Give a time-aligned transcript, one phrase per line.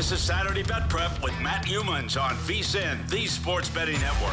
[0.00, 4.32] This is Saturday Bet Prep with Matt Youmans on VSIN, the Sports Betting Network.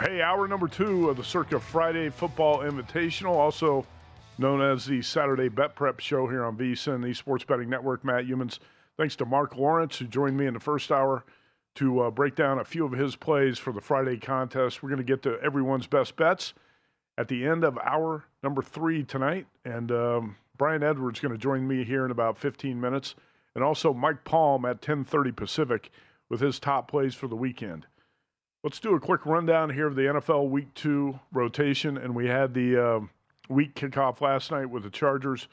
[0.00, 3.84] Hey, hour number two of the Circa Friday Football Invitational, also
[4.38, 8.04] known as the Saturday Bet Prep Show here on VSIN, the Sports Betting Network.
[8.04, 8.60] Matt Youmans,
[8.96, 11.24] thanks to Mark Lawrence, who joined me in the first hour
[11.74, 14.80] to uh, break down a few of his plays for the Friday contest.
[14.80, 16.54] We're going to get to everyone's best bets
[17.16, 19.46] at the end of hour number three tonight.
[19.64, 23.14] And um, Brian Edwards is going to join me here in about 15 minutes.
[23.54, 25.90] And also Mike Palm at 1030 Pacific
[26.28, 27.86] with his top plays for the weekend.
[28.62, 32.54] Let's do a quick rundown here of the NFL Week Two rotation, and we had
[32.54, 33.00] the uh,
[33.48, 35.48] week kickoff last night with the Chargers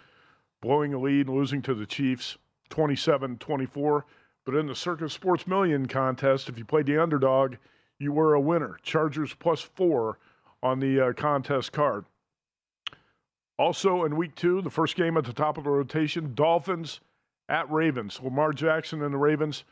[0.62, 2.38] blowing a lead and losing to the Chiefs
[2.70, 4.04] 27-24.
[4.46, 7.56] But in the Circa Sports Million contest, if you played the underdog,
[8.00, 8.78] you were a winner.
[8.82, 10.18] Chargers plus four
[10.64, 12.06] on the uh, contest card.
[13.58, 17.00] Also in week two, the first game at the top of the rotation, Dolphins
[17.48, 18.20] at Ravens.
[18.24, 19.64] Lamar Jackson and the Ravens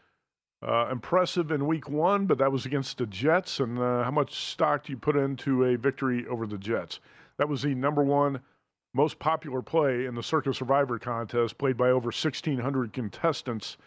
[0.61, 3.59] uh, impressive in week one, but that was against the Jets.
[3.59, 6.99] And uh, how much stock do you put into a victory over the Jets?
[7.37, 8.41] That was the number one
[8.93, 13.77] most popular play in the Circa Survivor contest, played by over 1,600 contestants.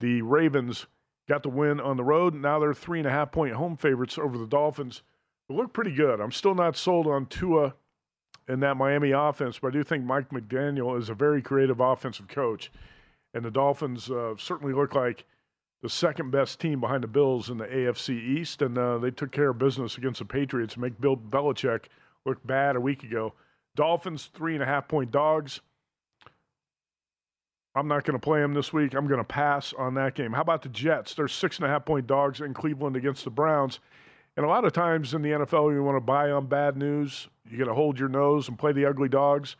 [0.00, 0.86] The Ravens
[1.28, 2.34] got the win on the road.
[2.34, 5.02] Now they're three and a half point home favorites over the Dolphins.
[5.48, 6.20] They look pretty good.
[6.20, 7.74] I'm still not sold on Tua
[8.48, 12.28] in that Miami offense, but I do think Mike McDaniel is a very creative offensive
[12.28, 12.70] coach.
[13.34, 15.24] And the Dolphins uh, certainly look like–
[15.82, 19.30] the second best team behind the Bills in the AFC East, and uh, they took
[19.30, 21.84] care of business against the Patriots make Bill Belichick
[22.26, 23.32] look bad a week ago.
[23.76, 25.60] Dolphins, three and a half point dogs.
[27.76, 28.94] I'm not going to play them this week.
[28.94, 30.32] I'm going to pass on that game.
[30.32, 31.14] How about the Jets?
[31.14, 33.78] They're six and a half point dogs in Cleveland against the Browns.
[34.38, 37.26] And a lot of times in the NFL, you want to buy on bad news.
[37.50, 39.56] You got to hold your nose and play the ugly dogs.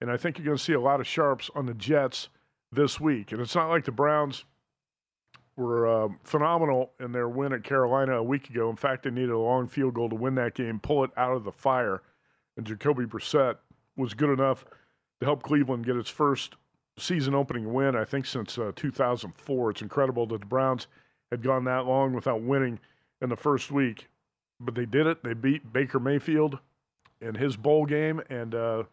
[0.00, 2.30] And I think you're going to see a lot of sharps on the Jets
[2.72, 3.32] this week.
[3.32, 4.46] And it's not like the Browns
[5.54, 8.70] were uh, phenomenal in their win at Carolina a week ago.
[8.70, 11.36] In fact, they needed a long field goal to win that game, pull it out
[11.36, 12.00] of the fire.
[12.56, 13.56] And Jacoby Brissett
[13.98, 14.64] was good enough
[15.20, 16.54] to help Cleveland get its first
[16.98, 19.70] season opening win, I think, since uh, 2004.
[19.72, 20.86] It's incredible that the Browns
[21.30, 22.80] had gone that long without winning
[23.20, 24.08] in the first week.
[24.64, 25.22] But they did it.
[25.22, 26.58] They beat Baker Mayfield
[27.20, 28.20] in his bowl game.
[28.30, 28.84] And uh,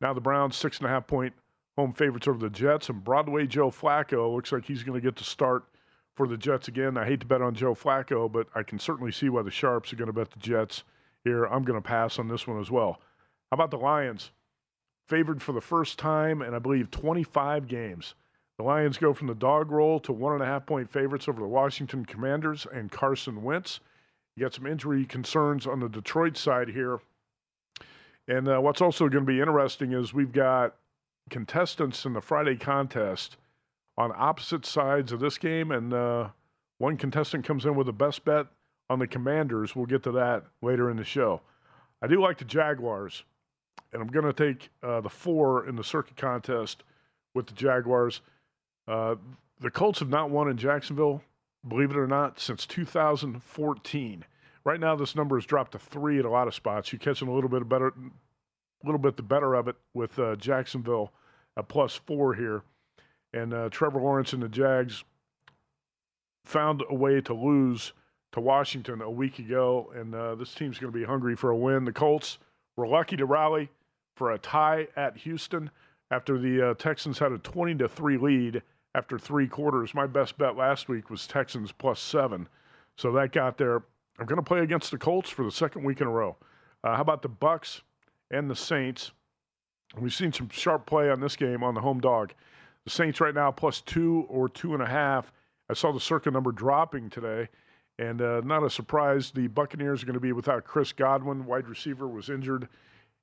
[0.00, 1.34] now the Browns, six and a half point
[1.76, 2.88] home favorites over the Jets.
[2.88, 5.64] And Broadway Joe Flacco looks like he's going to get to start–
[6.18, 6.98] for the Jets again.
[6.98, 9.92] I hate to bet on Joe Flacco, but I can certainly see why the Sharps
[9.92, 10.82] are going to bet the Jets
[11.22, 11.44] here.
[11.44, 13.00] I'm going to pass on this one as well.
[13.50, 14.32] How about the Lions?
[15.06, 18.16] Favored for the first time in, I believe, 25 games.
[18.58, 21.40] The Lions go from the dog role to one and a half point favorites over
[21.40, 23.78] the Washington Commanders and Carson Wentz.
[24.38, 27.00] You got some injury concerns on the Detroit side here.
[28.28, 30.76] And uh, what's also going to be interesting is we've got
[31.28, 33.36] contestants in the Friday contest
[33.96, 36.28] on opposite sides of this game, and uh,
[36.78, 38.46] one contestant comes in with the best bet
[38.88, 39.74] on the Commanders.
[39.74, 41.40] We'll get to that later in the show.
[42.00, 43.24] I do like the Jaguars,
[43.92, 46.84] and I'm going to take uh, the four in the Circa contest
[47.34, 48.20] with the Jaguars.
[48.86, 49.16] Uh,
[49.58, 51.24] the Colts have not won in Jacksonville,
[51.66, 54.24] believe it or not, since 2014.
[54.64, 56.92] Right now, this number has dropped to three at a lot of spots.
[56.92, 60.36] You're catching a little bit better, a little bit the better of it with uh,
[60.36, 61.12] Jacksonville
[61.56, 62.62] at plus four here,
[63.32, 65.04] and uh, Trevor Lawrence and the Jags
[66.44, 67.92] found a way to lose
[68.32, 71.56] to Washington a week ago, and uh, this team's going to be hungry for a
[71.56, 71.84] win.
[71.84, 72.38] The Colts
[72.76, 73.70] were lucky to rally
[74.16, 75.70] for a tie at Houston
[76.10, 78.62] after the uh, Texans had a 20 to three lead
[78.98, 79.94] after three quarters.
[79.94, 82.48] My best bet last week was Texans plus seven,
[82.96, 83.84] so that got there.
[84.18, 86.36] I'm going to play against the Colts for the second week in a row.
[86.82, 87.82] Uh, how about the Bucks
[88.32, 89.12] and the Saints?
[89.96, 92.34] We've seen some sharp play on this game on the home dog.
[92.84, 95.32] The Saints right now plus two or two and a half.
[95.70, 97.48] I saw the circa number dropping today.
[98.00, 101.46] And uh, not a surprise, the Buccaneers are going to be without Chris Godwin.
[101.46, 102.68] Wide receiver was injured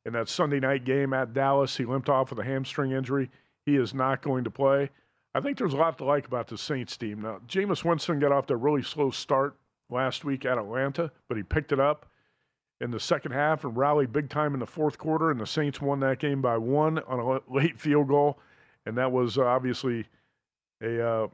[0.06, 1.75] in that Sunday night game at Dallas.
[1.75, 3.30] He limped off with a hamstring injury.
[3.66, 4.89] He is not going to play.
[5.35, 7.21] I think there's a lot to like about the Saints team.
[7.21, 9.55] Now, Jameis Winston got off to a really slow start
[9.89, 12.07] last week at Atlanta, but he picked it up
[12.81, 15.29] in the second half and rallied big time in the fourth quarter.
[15.29, 18.39] And the Saints won that game by one on a late field goal.
[18.85, 20.05] And that was uh, obviously
[20.81, 21.07] a.
[21.07, 21.27] Uh,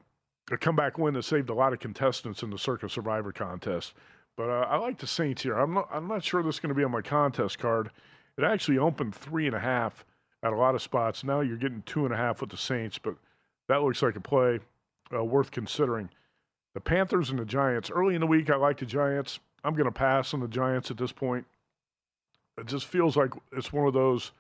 [0.50, 3.94] a comeback win that saved a lot of contestants in the Circa Survivor contest.
[4.36, 5.54] But uh, I like the Saints here.
[5.54, 7.92] I'm not, I'm not sure this is going to be on my contest card.
[8.38, 10.04] It actually opened three and a half
[10.44, 11.24] at a lot of spots.
[11.24, 13.16] Now you're getting two and a half with the Saints, but
[13.72, 14.60] that looks like a play
[15.14, 16.10] uh, worth considering.
[16.74, 17.90] The Panthers and the Giants.
[17.90, 19.40] Early in the week, I like the Giants.
[19.64, 21.46] I'm going to pass on the Giants at this point.
[22.58, 24.32] It just feels like it's one of those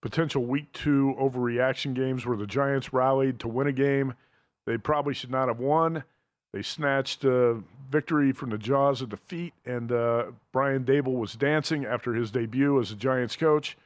[0.00, 4.14] potential week two overreaction games where the Giants rallied to win a game–
[4.68, 6.04] they probably should not have won.
[6.52, 11.86] They snatched a victory from the jaws of defeat, and uh, Brian Daboll was dancing
[11.86, 13.78] after his debut as a Giants coach.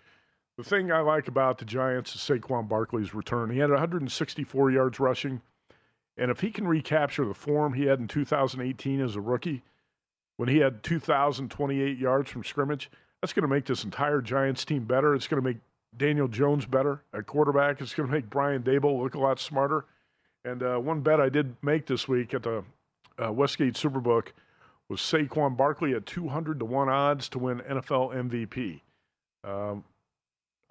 [0.58, 3.50] The thing I like about the Giants is Saquon Barkley's return.
[3.50, 5.40] He had 164 yards rushing,
[6.16, 9.62] and if he can recapture the form he had in 2018 as a rookie,
[10.36, 12.90] when he had 2,028 yards from scrimmage,
[13.20, 15.14] that's going to make this entire Giants team better.
[15.14, 15.58] It's going to make
[15.96, 17.80] Daniel Jones better at quarterback.
[17.80, 19.84] It's going to make Brian Daboll look a lot smarter.
[20.44, 22.64] And uh, one bet I did make this week at the
[23.22, 24.28] uh, Westgate Superbook
[24.88, 28.80] was Saquon Barkley at 200 to 1 odds to win NFL MVP.
[29.44, 29.84] Um,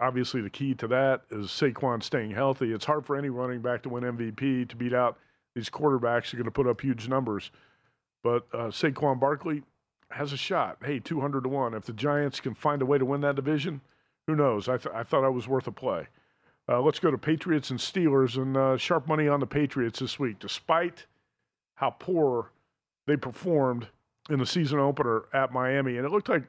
[0.01, 2.73] obviously, the key to that is Saquon staying healthy.
[2.73, 5.17] It's hard for any running back to win MVP to beat out
[5.55, 7.51] these quarterbacks who are going to put up huge numbers.
[8.23, 9.63] But uh, Saquon Barkley
[10.09, 10.77] has a shot.
[10.83, 11.73] Hey, 200 to 1.
[11.73, 13.81] If the Giants can find a way to win that division,
[14.27, 14.67] who knows?
[14.67, 16.07] I, th- I thought I was worth a play.
[16.67, 20.19] Uh, let's go to Patriots and Steelers and uh, sharp money on the Patriots this
[20.19, 20.39] week.
[20.39, 21.05] Despite
[21.75, 22.51] how poor
[23.07, 23.87] they performed
[24.29, 26.43] in the season opener at Miami, and it looked like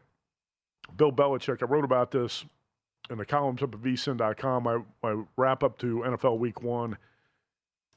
[0.96, 1.62] Bill Belichick.
[1.62, 2.44] I wrote about this
[3.10, 4.62] in the columns up at vsin.com.
[4.62, 6.96] My, my wrap up to NFL Week One.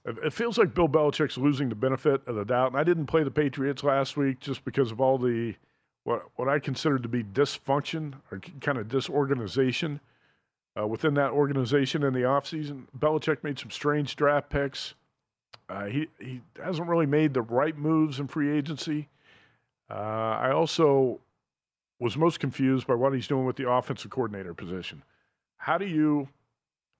[0.05, 2.71] It feels like Bill Belichick's losing the benefit of the doubt.
[2.71, 5.55] And I didn't play the Patriots last week just because of all the
[6.03, 9.99] what what I considered to be dysfunction or kind of disorganization
[10.79, 12.85] uh, within that organization in the offseason.
[12.97, 14.93] Belichick made some strange draft picks.
[15.67, 19.07] Uh, he, he hasn't really made the right moves in free agency.
[19.89, 21.19] Uh, I also
[21.99, 25.03] was most confused by what he's doing with the offensive coordinator position.
[25.57, 26.29] How do you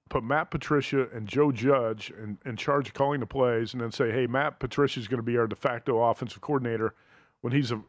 [0.10, 3.92] put Matt Patricia and Joe Judge in, in charge of calling the plays and then
[3.92, 6.94] say, hey, Matt Patricia is going to be our de facto offensive coordinator
[7.42, 7.82] when he's a,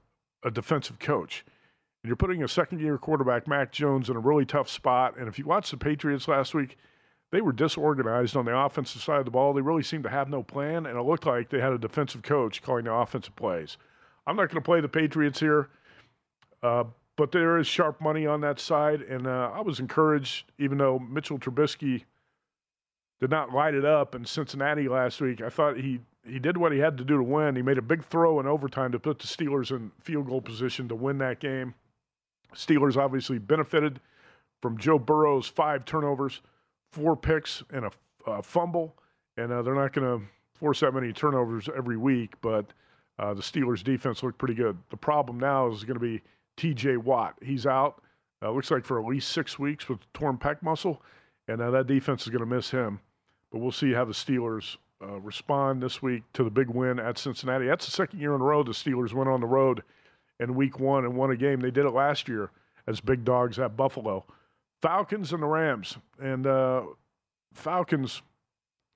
[0.43, 1.45] a defensive coach?
[2.03, 5.17] And you're putting a second year quarterback, Mac Jones, in a really tough spot.
[5.19, 6.77] And if you watch the Patriots last week,
[7.33, 9.53] they were disorganized on the offensive side of the ball.
[9.53, 12.23] They really seemed to have no plan, and it looked like they had a defensive
[12.23, 13.77] coach calling the offensive plays.
[14.27, 15.69] I'm not going to play the Patriots here,
[16.63, 16.85] uh,
[17.17, 20.99] but there is sharp money on that side, and uh, I was encouraged, even though
[20.99, 22.05] Mitchell Trubisky
[23.21, 25.41] did not light it up in Cincinnati last week.
[25.41, 27.55] I thought he he did what he had to do to win.
[27.55, 30.89] He made a big throw in overtime to put the Steelers in field goal position
[30.89, 31.75] to win that game.
[32.53, 34.01] Steelers obviously benefited
[34.61, 36.41] from Joe Burrow's five turnovers,
[36.91, 37.91] four picks, and a,
[38.27, 38.97] a fumble.
[39.37, 42.73] And uh, they're not going to force that many turnovers every week, but
[43.19, 44.77] uh, the Steelers' defense looked pretty good.
[44.91, 46.23] The problem now is going to be
[46.57, 46.99] T.J.
[46.99, 47.35] Watt.
[47.43, 48.03] He's out.
[48.43, 51.03] Uh, looks like for at least six weeks with torn pec muscle,
[51.49, 53.01] and uh, that defense is going to miss him.
[53.51, 57.19] But we'll see how the Steelers uh, respond this week to the big win at
[57.19, 57.67] Cincinnati.
[57.67, 59.83] That's the second year in a row the Steelers went on the road
[60.41, 61.61] in week one and won a game.
[61.61, 62.51] They did it last year
[62.87, 64.25] as big dogs at Buffalo.
[64.83, 65.97] Falcons and the Rams.
[66.21, 66.83] And uh,
[67.55, 68.23] Falcons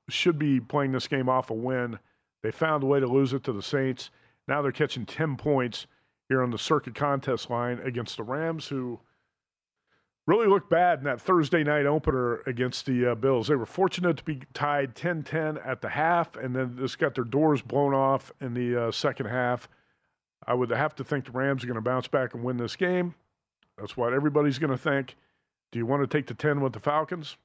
[0.08, 1.98] should be playing this game off a win.
[2.42, 4.10] They found a way to lose it to the Saints.
[4.48, 5.86] Now they're catching 10 points
[6.30, 9.00] here on the Circa contest line against the Rams, who
[10.28, 13.48] really looked bad in that Thursday night opener against the uh, Bills.
[13.48, 17.16] They were fortunate to be tied 10 10 at the half, and then just got
[17.16, 19.68] their doors blown off in the uh, second half.
[20.46, 22.76] I would have to think the Rams are going to bounce back and win this
[22.76, 23.16] game.
[23.76, 25.16] That's what everybody's going to think.
[25.72, 27.36] Do you want to take the 10 with the Falcons?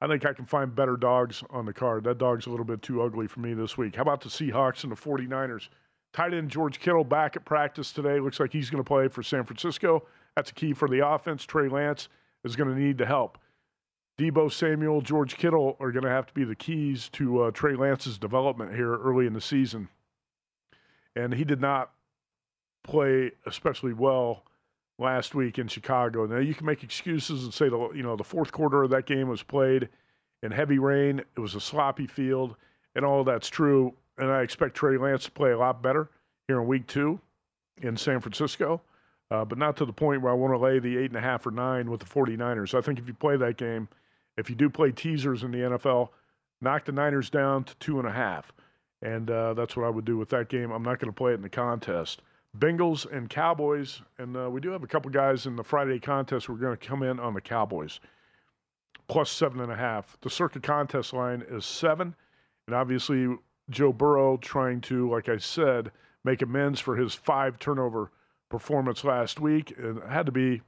[0.00, 2.04] I think I can find better dogs on the card.
[2.04, 3.96] That dog's a little bit too ugly for me this week.
[3.96, 5.68] How about the Seahawks and the 49ers?
[6.12, 8.18] Tight end George Kittle back at practice today.
[8.18, 10.04] Looks like he's going to play for San Francisco.
[10.36, 11.44] That's a key for the offense.
[11.44, 12.08] Trey Lance
[12.44, 13.38] is going to need the help.
[14.18, 17.76] Deebo Samuel, George Kittle are going to have to be the keys to uh, Trey
[17.76, 19.88] Lance's development here early in the season.
[21.14, 21.92] And he did not
[22.82, 24.44] play especially well
[24.98, 26.26] last week in Chicago.
[26.26, 29.06] Now you can make excuses and say the you know the fourth quarter of that
[29.06, 29.88] game was played
[30.42, 31.20] in heavy rain.
[31.20, 32.56] It was a sloppy field,
[32.94, 33.94] and all that's true.
[34.18, 36.10] And I expect Trey Lance to play a lot better
[36.46, 37.20] here in Week Two
[37.80, 38.80] in San Francisco,
[39.30, 41.20] uh, but not to the point where I want to lay the eight and a
[41.20, 42.76] half or nine with the 49ers.
[42.76, 43.88] I think if you play that game,
[44.36, 46.08] if you do play teasers in the NFL,
[46.60, 48.52] knock the Niners down to two and a half.
[49.00, 50.72] And uh, that's what I would do with that game.
[50.72, 52.22] I'm not going to play it in the contest.
[52.58, 56.48] Bengals and Cowboys, and uh, we do have a couple guys in the Friday contest.
[56.48, 58.00] We're going to come in on the Cowboys
[59.08, 60.16] plus seven and a half.
[60.20, 62.14] The Circa contest line is seven,
[62.66, 63.36] and obviously
[63.70, 65.90] Joe Burrow trying to, like I said,
[66.24, 68.10] make amends for his five turnover
[68.48, 69.74] performance last week.
[69.76, 70.62] And had to be,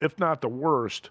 [0.00, 1.10] if not the worst,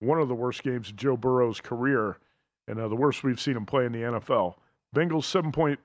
[0.00, 2.18] one of the worst games of Joe Burrow's career,
[2.66, 4.54] and uh, the worst we've seen him play in the NFL.
[4.94, 5.80] Bengals seven point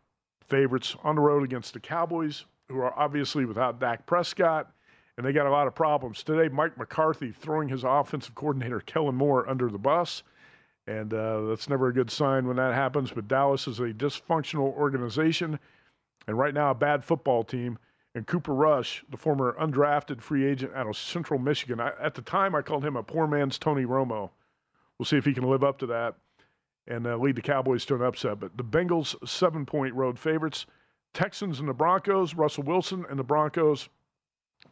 [0.47, 4.71] favorites on the road against the Cowboys, who are obviously without Dak Prescott,
[5.17, 6.23] and they got a lot of problems.
[6.23, 10.23] Today, Mike McCarthy throwing his offensive coordinator, Kellen Moore, under the bus.
[10.85, 13.11] And uh, that's never a good sign when that happens.
[13.11, 15.59] But Dallas is a dysfunctional organization,
[16.27, 17.77] and right now, a bad football team.
[18.15, 22.21] And Cooper Rush, the former undrafted free agent out of Central Michigan, I, at the
[22.21, 24.29] time I called him a poor man's Tony Romo.
[24.99, 26.15] We'll see if he can live up to that
[26.85, 28.39] and uh, lead the Cowboys to an upset.
[28.39, 30.65] But the Bengals, seven point road favorites.
[31.13, 33.89] Texans and the Broncos, Russell Wilson and the Broncos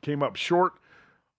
[0.01, 0.73] came up short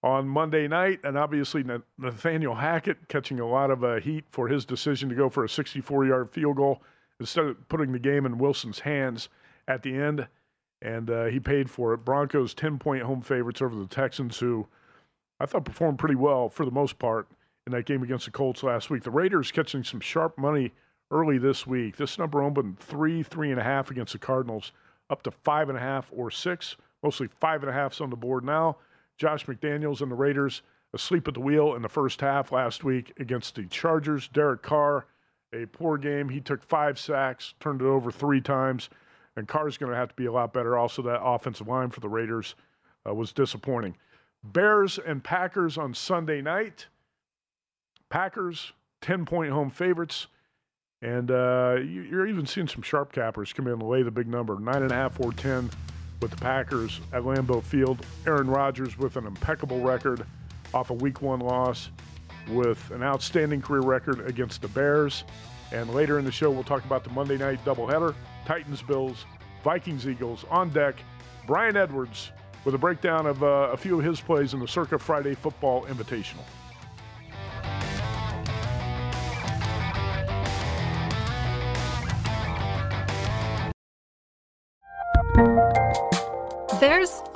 [0.02, 1.00] on Monday night.
[1.04, 1.64] And obviously,
[1.99, 5.49] Nathaniel Hackett catching a lot of uh, heat for his decision to go for a
[5.49, 6.82] 64 yard field goal
[7.21, 9.28] instead of putting the game in Wilson's hands
[9.68, 10.26] at the end.
[10.80, 12.04] And uh, he paid for it.
[12.04, 14.66] Broncos 10 point home favorites over the Texans, who
[15.38, 17.28] I thought performed pretty well for the most part
[17.66, 19.04] in that game against the Colts last week.
[19.04, 20.73] The Raiders catching some sharp money
[21.12, 21.97] early this week.
[21.97, 24.73] This number opened three, three and a half against the Cardinals,
[25.11, 26.76] up to five and a half or six.
[27.04, 28.78] Mostly five and a halfs on the board now.
[29.23, 30.62] Josh McDaniels and the Raiders
[30.93, 34.26] asleep at the wheel in the first half last week against the Chargers.
[34.26, 35.07] Derek Carr,
[35.52, 36.29] a poor game.
[36.29, 38.91] He took five sacks, turned it over three times,
[39.37, 40.76] and Carr's going to have to be a lot better.
[40.76, 42.57] Also, that offensive line for the Raiders
[43.09, 43.97] uh, was disappointing.
[44.43, 46.88] Bears and Packers on Sunday night.
[48.11, 50.26] Packers, 10 point home favorites.
[51.00, 54.59] And uh, you're even seeing some sharp cappers come in and lay the big number,
[54.59, 55.71] nine and a half or 10
[56.23, 58.07] with the Packers at Lambeau Field.
[58.26, 60.25] Aaron Rodgers with an impeccable record
[60.73, 61.91] off a week one loss
[62.49, 65.25] with an outstanding career record against the Bears.
[65.73, 68.14] And later in the show, we'll talk about the Monday night doubleheader
[68.47, 69.26] Titans, Bills,
[69.64, 70.97] Vikings, Eagles on deck.
[71.47, 72.31] Brian Edwards
[72.64, 75.85] with a breakdown of uh, a few of his plays in the Circa Friday Football
[75.87, 76.45] Invitational.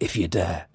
[0.00, 0.66] if you dare.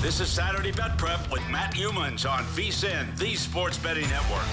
[0.00, 4.46] This is Saturday Bet Prep with Matt Youmans on VSIN, the Sports Betting Network.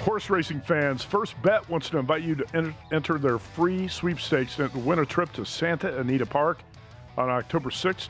[0.00, 4.60] Horse racing fans, First Bet wants to invite you to enter, enter their free sweepstakes
[4.60, 6.60] and win a trip to Santa Anita Park
[7.18, 8.08] on October 6th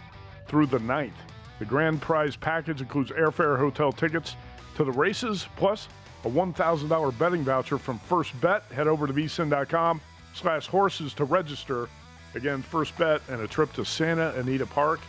[0.49, 1.13] through the 9th.
[1.59, 4.37] The grand prize package includes airfare, hotel tickets
[4.77, 5.89] to the races, plus
[6.25, 8.65] a $1,000 betting voucher from First Bet.
[8.65, 10.01] Head over to vsin.com
[10.35, 11.89] slash horses to register.
[12.35, 15.01] Again, First Bet and a trip to Santa Anita Park,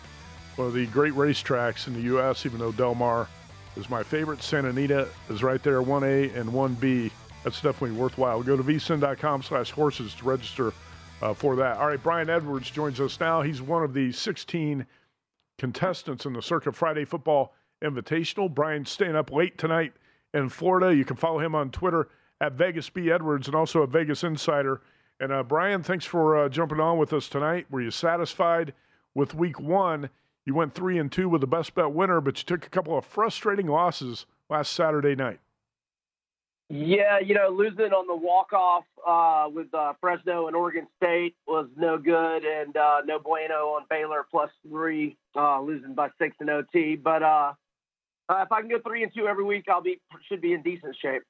[0.56, 3.28] one of the great racetracks in the U.S., even though Del Mar
[3.76, 4.42] is my favorite.
[4.42, 7.12] Santa Anita is right there, 1A and 1B.
[7.44, 8.42] That's definitely worthwhile.
[8.44, 10.74] Go to vsin.com slash horses to register
[11.22, 11.78] uh, for that.
[11.78, 13.42] All right, Brian Edwards joins us now.
[13.42, 14.86] He's one of the 16
[15.58, 18.54] contestants in the Circa Friday Football Invitational.
[18.54, 19.94] Brian staying up late tonight
[20.34, 20.96] in Florida.
[20.96, 22.10] You can follow him on Twitter
[22.42, 24.82] at Vegas B Edwards and also at Vegas Insider.
[25.20, 27.66] And uh, Brian, thanks for uh, jumping on with us tonight.
[27.70, 28.74] Were you satisfied
[29.16, 30.10] with Week One?
[30.46, 32.98] You went three and two with the best bet winner, but you took a couple
[32.98, 35.40] of frustrating losses last Saturday night.
[36.70, 41.36] Yeah, you know, losing on the walk off uh, with uh, Fresno and Oregon State
[41.48, 46.36] was no good, and uh, no bueno on Baylor plus three, uh, losing by six
[46.42, 46.98] in OT.
[46.98, 47.54] But uh,
[48.28, 50.62] uh, if I can go three and two every week, I'll be should be in
[50.62, 51.24] decent shape.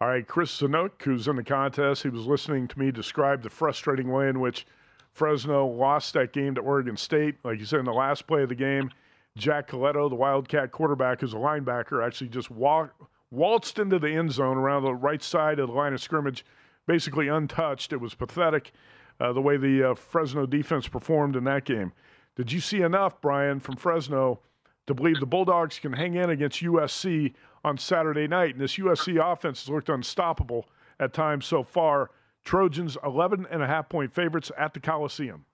[0.00, 3.50] All right, Chris Zanuk, who's in the contest, he was listening to me describe the
[3.50, 4.66] frustrating way in which
[5.12, 7.36] Fresno lost that game to Oregon State.
[7.42, 8.90] Like you said, in the last play of the game,
[9.36, 14.32] Jack Coletto, the Wildcat quarterback, who's a linebacker, actually just walked, waltzed into the end
[14.32, 16.44] zone around the right side of the line of scrimmage,
[16.86, 17.92] basically untouched.
[17.92, 18.72] It was pathetic.
[19.20, 21.92] uh, the way the uh, Fresno defense performed in that game.
[22.36, 24.40] Did you see enough, Brian, from Fresno
[24.86, 27.32] to believe the Bulldogs can hang in against USC
[27.64, 28.54] on Saturday night?
[28.54, 30.66] And this USC offense has looked unstoppable
[30.98, 32.10] at times so far.
[32.44, 35.46] Trojans 11 and a half point favorites at the Coliseum.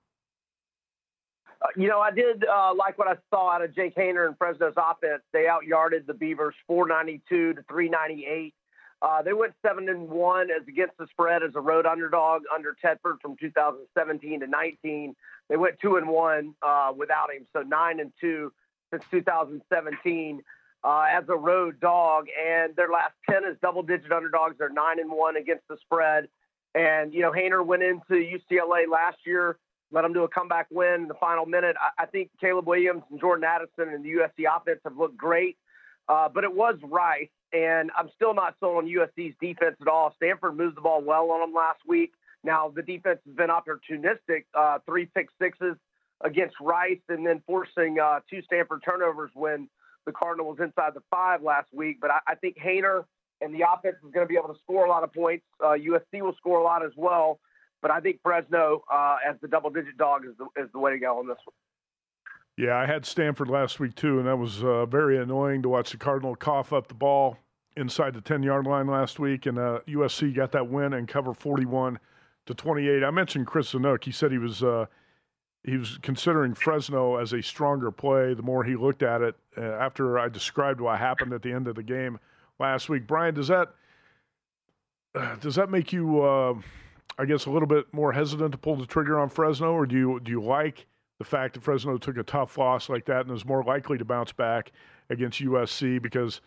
[1.76, 4.74] You know, I did uh, like what I saw out of Jake Haener and Fresno's
[4.76, 5.22] offense.
[5.32, 8.54] They outyarded the Beavers 492 to 398.
[9.02, 12.76] Uh, they went seven and one as against the spread as a road underdog under
[12.84, 15.16] Tedford from 2017 to 19.
[15.48, 18.52] They went two and one uh, without him, so nine and two
[18.90, 20.42] since 2017
[20.82, 22.26] uh, as a road dog.
[22.46, 24.56] And their last 10 as double-digit underdogs.
[24.58, 26.28] They're nine and one against the spread.
[26.74, 29.56] And you know, Haener went into UCLA last year,
[29.92, 31.76] let them do a comeback win in the final minute.
[31.80, 35.56] I, I think Caleb Williams and Jordan Addison and the USC offense have looked great,
[36.08, 40.14] uh, but it was Rice and I'm still not sold on USC's defense at all.
[40.16, 42.12] Stanford moved the ball well on them last week.
[42.44, 45.76] Now the defense has been opportunistic, uh, three pick sixes
[46.20, 49.68] against Rice, and then forcing uh, two Stanford turnovers when
[50.06, 51.98] the Cardinal was inside the five last week.
[52.00, 53.04] But I, I think Haener
[53.40, 55.44] and the offense is going to be able to score a lot of points.
[55.62, 57.40] Uh, USC will score a lot as well.
[57.82, 60.98] But I think Fresno uh, as the double-digit dog is the, is the way to
[60.98, 61.54] go on this one.
[62.56, 65.92] Yeah, I had Stanford last week too, and that was uh, very annoying to watch
[65.92, 67.38] the Cardinal cough up the ball
[67.76, 69.46] inside the 10 yard line last week.
[69.46, 71.98] And uh, USC got that win and cover 41
[72.46, 73.02] to 28.
[73.02, 74.04] I mentioned Chris Zanuk.
[74.04, 74.62] He said he was.
[74.62, 74.86] Uh,
[75.62, 79.60] he was considering Fresno as a stronger play the more he looked at it uh,
[79.60, 82.18] after I described what happened at the end of the game
[82.58, 83.06] last week.
[83.06, 83.74] Brian, does that
[85.14, 86.22] uh, does that make you,
[87.18, 89.96] I guess, a little bit more hesitant to pull the trigger on Fresno, or do
[89.96, 90.86] you do you like
[91.18, 94.04] the fact that Fresno took a tough loss like that and is more likely to
[94.04, 94.72] bounce back
[95.10, 96.40] against USC because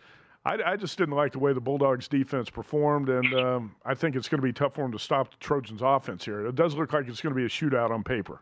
[0.45, 4.15] I, I just didn't like the way the Bulldogs defense performed, and um, I think
[4.15, 6.45] it's going to be tough for them to stop the Trojans offense here.
[6.47, 8.41] It does look like it's going to be a shootout on paper.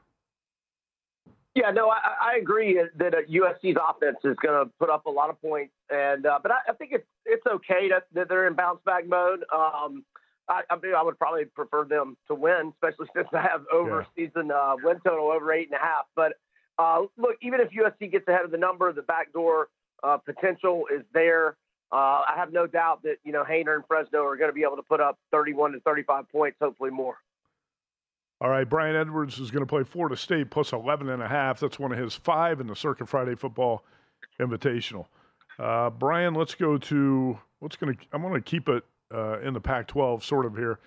[1.54, 5.30] Yeah, no, I, I agree that USC's offense is going to put up a lot
[5.30, 8.54] of points, and uh, but I, I think it's it's okay that, that they're in
[8.54, 9.44] bounce back mode.
[9.54, 10.06] Um,
[10.48, 14.28] I, I, I would probably prefer them to win, especially since I have over yeah.
[14.28, 16.06] season uh, win total over eight and a half.
[16.16, 16.34] But
[16.78, 19.70] uh, look, even if USC gets ahead of the number, the backdoor
[20.04, 21.56] uh, potential is there.
[21.92, 24.64] Uh, I have no doubt that you know Haener and Fresno are going to be
[24.64, 27.16] able to put up 31 to 35 points, hopefully more.
[28.40, 31.60] All right, Brian Edwards is going to play Florida State plus 11 and a half.
[31.60, 33.84] That's one of his five in the Circa Friday Football
[34.40, 35.06] Invitational.
[35.60, 38.04] Uh, Brian, let's go to what's going to.
[38.14, 40.80] I'm going to keep it uh, in the Pac 12, sort of here.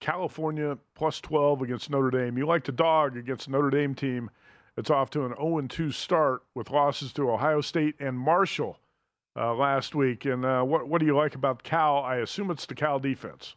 [0.00, 2.36] California plus 12 against Notre Dame.
[2.36, 4.30] You like to dog against Notre Dame team.
[4.76, 8.78] It's off to an 0 2 start with losses to Ohio State and Marshall
[9.36, 10.24] uh, last week.
[10.24, 11.98] And uh, what, what do you like about Cal?
[11.98, 13.54] I assume it's the Cal defense.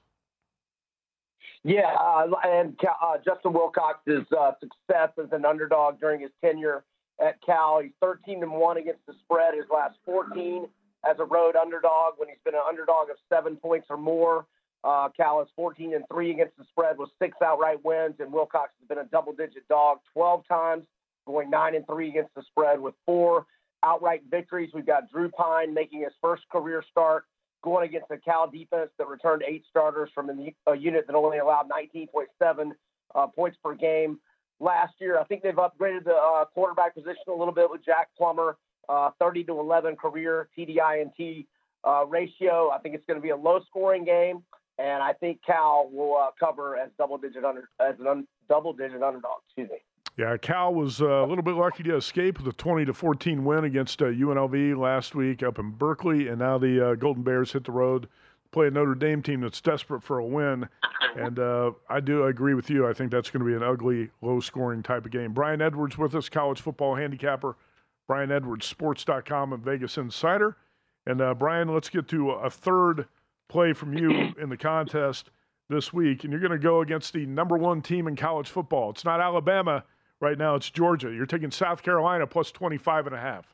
[1.63, 6.83] Yeah, uh, and uh, Justin Wilcox's uh, success as an underdog during his tenure
[7.19, 7.79] at Cal.
[7.81, 9.55] He's 13 and one against the spread.
[9.55, 10.67] His last 14
[11.09, 14.45] as a road underdog when he's been an underdog of seven points or more.
[14.83, 18.71] Uh, Cal is 14 and three against the spread with six outright wins, and Wilcox
[18.79, 20.85] has been a double-digit dog 12 times,
[21.25, 23.47] going nine and three against the spread with four
[23.83, 24.69] outright victories.
[24.73, 27.25] We've got Drew Pyne making his first career start,
[27.63, 31.67] going against the Cal defense that returned eight starters from a unit that only allowed
[31.69, 32.71] 19.7
[33.15, 34.19] uh, points per game
[34.59, 35.19] last year.
[35.19, 38.57] I think they've upgraded the uh, quarterback position a little bit with Jack Plummer
[38.89, 41.45] uh, 30 to 11 career TDINT
[41.83, 42.71] uh, ratio.
[42.71, 44.43] I think it's going to be a low scoring game,
[44.77, 48.73] and I think Cal will uh, cover as double digit under as an un, double
[48.73, 49.39] digit underdog.
[49.47, 49.77] Excuse me.
[50.17, 53.43] Yeah, Cal was uh, a little bit lucky to escape with a 20 to 14
[53.43, 57.51] win against UNLV uh, last week up in Berkeley, and now the uh, Golden Bears
[57.51, 58.07] hit the road
[58.55, 60.69] play a Notre Dame team that's desperate for a win.
[61.17, 62.87] And uh, I do agree with you.
[62.87, 65.33] I think that's going to be an ugly, low scoring type of game.
[65.33, 67.57] Brian Edwards with us, college football handicapper
[68.07, 70.57] Brian Edwards, sports.com and Vegas Insider.
[71.05, 73.07] And uh, Brian, let's get to a third
[73.47, 75.29] play from you in the contest
[75.69, 76.23] this week.
[76.23, 78.89] And you're going to go against the number one team in college football.
[78.91, 79.83] It's not Alabama
[80.21, 81.11] right now, it's Georgia.
[81.13, 83.53] You're taking South Carolina plus 25 and a half.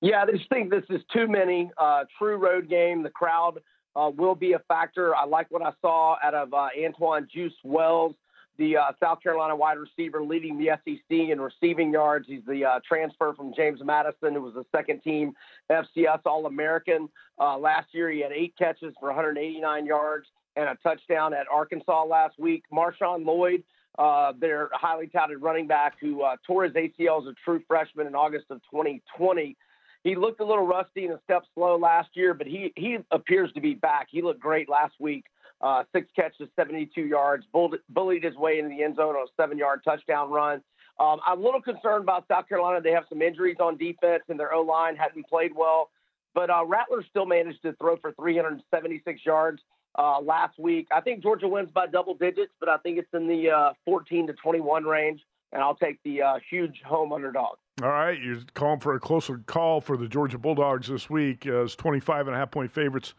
[0.00, 1.70] Yeah, I just think this is too many.
[1.76, 3.02] Uh, true road game.
[3.02, 3.60] The crowd
[3.94, 5.14] uh, will be a factor.
[5.14, 8.14] I like what I saw out of uh, Antwane Juice Wells
[8.60, 12.26] the uh, South Carolina wide receiver leading the SEC in receiving yards.
[12.28, 15.32] He's the uh, transfer from James Madison, who was a second team
[15.70, 17.08] FCS All American.
[17.40, 22.04] Uh, last year, he had eight catches for 189 yards and a touchdown at Arkansas
[22.04, 22.64] last week.
[22.70, 23.64] Marshawn Lloyd,
[23.98, 28.06] uh, their highly touted running back, who uh, tore his ACL as a true freshman
[28.06, 29.56] in August of 2020.
[30.04, 33.50] He looked a little rusty and a step slow last year, but he, he appears
[33.52, 34.08] to be back.
[34.10, 35.24] He looked great last week
[35.60, 39.58] uh, six catches, 72 yards, bullied his way into the end zone on a seven
[39.58, 40.62] yard touchdown run.
[40.98, 42.80] Um, I'm a little concerned about South Carolina.
[42.80, 45.90] They have some injuries on defense, and their O line hadn't played well.
[46.34, 49.62] But uh, Rattler still managed to throw for 376 yards
[49.98, 50.88] uh, last week.
[50.92, 54.28] I think Georgia wins by double digits, but I think it's in the uh, 14
[54.28, 57.56] to 21 range, and I'll take the uh, huge home underdog.
[57.82, 61.74] All right, you're calling for a closer call for the Georgia Bulldogs this week as
[61.74, 63.14] 25 and a half point favorites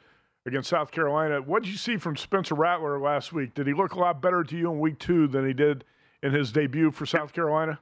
[0.46, 1.42] against South Carolina.
[1.42, 3.54] What did you see from Spencer Rattler last week?
[3.54, 5.84] Did he look a lot better to you in week two than he did
[6.24, 7.80] in his debut for South Carolina?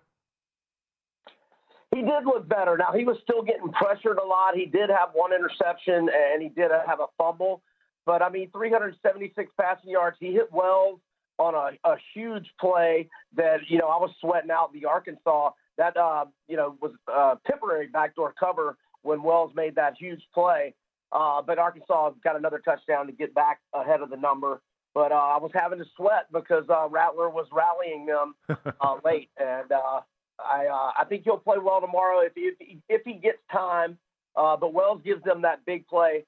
[1.94, 2.78] He did look better.
[2.78, 4.56] Now he was still getting pressured a lot.
[4.56, 7.64] He did have one interception and he did have a fumble,
[8.06, 10.18] but I mean, 376 passing yards.
[10.20, 11.00] He hit Wells
[11.40, 15.98] on a, a huge play that you know I was sweating out the Arkansas that
[15.98, 20.76] uh, you know was a temporary backdoor cover when Wells made that huge play.
[21.12, 24.62] Uh, but Arkansas got another touchdown to get back ahead of the number.
[24.94, 28.36] But uh, I was having to sweat because uh, Rattler was rallying them
[28.82, 30.02] uh, late, and uh,
[30.40, 33.98] I uh, I think he'll play well tomorrow if he, if he gets time.
[34.36, 36.26] but Wells gives them that big play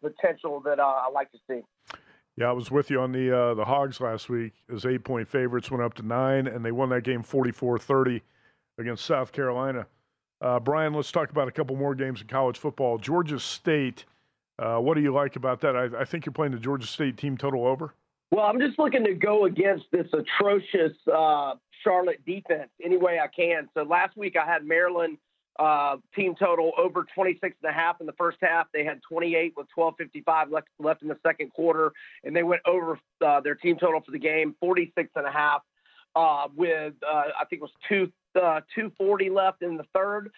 [0.00, 1.62] potential that I like to see.
[2.38, 4.52] Yeah, I was with you on the uh, the Hogs last week.
[4.72, 8.20] As eight point favorites went up to nine, and they won that game 44-30
[8.78, 9.88] against South Carolina.
[10.40, 12.96] Uh, Brian, let's talk about a couple more games in college football.
[12.96, 14.04] Georgia State.
[14.58, 15.76] Uh, what do you like about that?
[15.76, 17.94] I, I, think you're playing the Georgia State team total over.
[18.30, 23.28] Well, I'm just looking to go against this atrocious uh, Charlotte defense any way I
[23.28, 23.68] can.
[23.74, 25.18] So last week I had Maryland
[25.58, 28.66] uh, team total over 26 and a half in the first half.
[28.72, 31.92] They had 28 with 12:55 left left in the second quarter,
[32.24, 35.62] and they went over uh, their team total for the game 46 and a half
[36.14, 40.30] uh, with uh, I think it was two uh, 240 left in the third.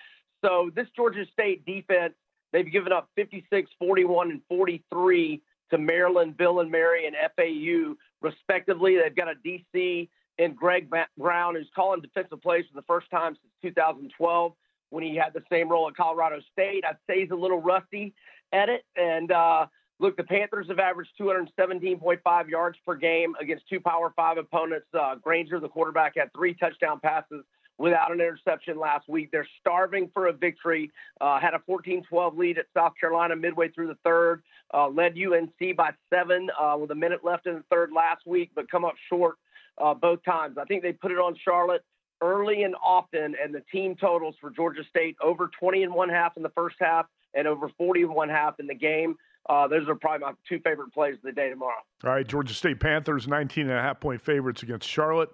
[0.45, 2.15] So this Georgia State defense,
[2.53, 8.97] they've given up 56, 41, and 43 to Maryland, Bill and Mary, and FAU respectively.
[8.97, 10.09] They've got a DC
[10.39, 14.53] and Greg Brown who's calling defensive plays for the first time since 2012
[14.91, 16.85] when he had the same role at Colorado State.
[16.85, 18.15] I'd say he's a little rusty
[18.53, 18.85] at it.
[18.97, 19.67] And uh,
[20.01, 24.87] look, the Panthers have averaged 217.5 yards per game against two Power Five opponents.
[24.99, 27.45] Uh, Grainger, the quarterback, had three touchdown passes
[27.81, 29.31] without an interception last week.
[29.33, 30.93] They're starving for a victory.
[31.19, 34.43] Uh, had a 14-12 lead at South Carolina midway through the third.
[34.73, 38.51] Uh, led UNC by seven uh, with a minute left in the third last week,
[38.55, 39.37] but come up short
[39.79, 40.59] uh, both times.
[40.61, 41.83] I think they put it on Charlotte
[42.21, 46.37] early and often, and the team totals for Georgia State over 20 and one half
[46.37, 49.17] in the first half and over 40 and one half in the game.
[49.49, 51.73] Uh, those are probably my two favorite plays of the day tomorrow.
[52.05, 55.31] All right, Georgia State Panthers, 19 and a half point favorites against Charlotte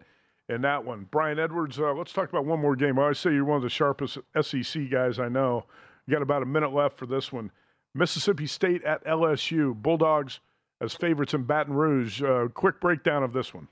[0.49, 1.07] in that one.
[1.11, 2.99] Brian Edwards, uh, let's talk about one more game.
[2.99, 5.65] I always say you're one of the sharpest SEC guys I know.
[6.07, 7.51] You got about a minute left for this one.
[7.95, 9.75] Mississippi State at LSU.
[9.75, 10.41] Bulldogs
[10.81, 12.23] as favorites in Baton Rouge.
[12.23, 13.69] Uh, quick breakdown of this one.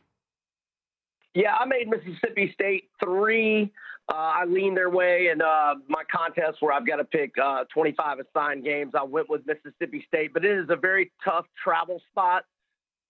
[1.35, 3.73] Yeah, I made Mississippi State three.
[4.09, 7.65] Uh, I leaned their way in uh, my contest where I've got to pick uh,
[7.73, 8.93] 25 assigned games.
[8.99, 12.45] I went with Mississippi State, but it is a very tough travel spot.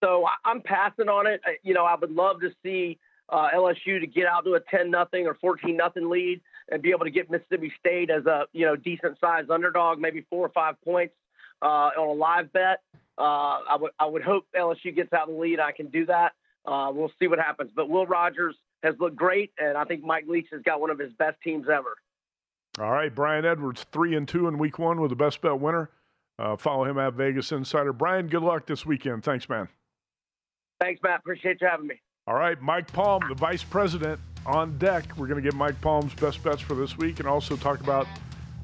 [0.03, 1.41] So I, am passing on it.
[1.63, 2.99] You know, I would love to see
[3.29, 6.91] uh, LSU to get out to a 10 nothing or 14 nothing lead and be
[6.91, 10.51] able to get Mississippi State as a you know decent sized underdog, maybe four or
[10.51, 11.15] five points
[11.63, 12.81] uh, on a live bet.
[13.17, 13.23] Uh,
[13.69, 15.61] I would I would hope LSU gets out in the lead.
[15.61, 16.33] I can do that.
[16.67, 17.71] Uh, we'll see what happens.
[17.75, 20.99] But Will Rogers has looked great, and I think Mike Leach has got one of
[20.99, 21.97] his best teams ever.
[22.79, 25.91] All right, Brian Edwards, three and two in Week One with the best bet winner.
[26.39, 27.93] Uh, follow him at Vegas Insider.
[27.93, 29.23] Brian, good luck this weekend.
[29.23, 29.69] Thanks, man.
[30.81, 31.21] Thanks, Matt.
[31.21, 32.01] Appreciate you having me.
[32.27, 35.05] All right, Mike Palm, the vice president, on deck.
[35.19, 38.07] We're going to get Mike Palm's best bets for this week and also talk about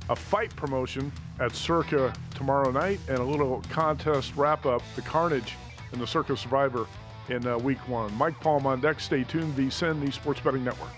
[0.09, 5.57] a fight promotion at Circa tomorrow night and a little contest wrap up, the Carnage
[5.93, 6.87] and the Circa Survivor
[7.29, 8.11] in uh, week one.
[8.15, 8.99] Mike Palm on deck.
[8.99, 9.55] Stay tuned.
[9.55, 10.89] VSIN, the Sports Betting Network.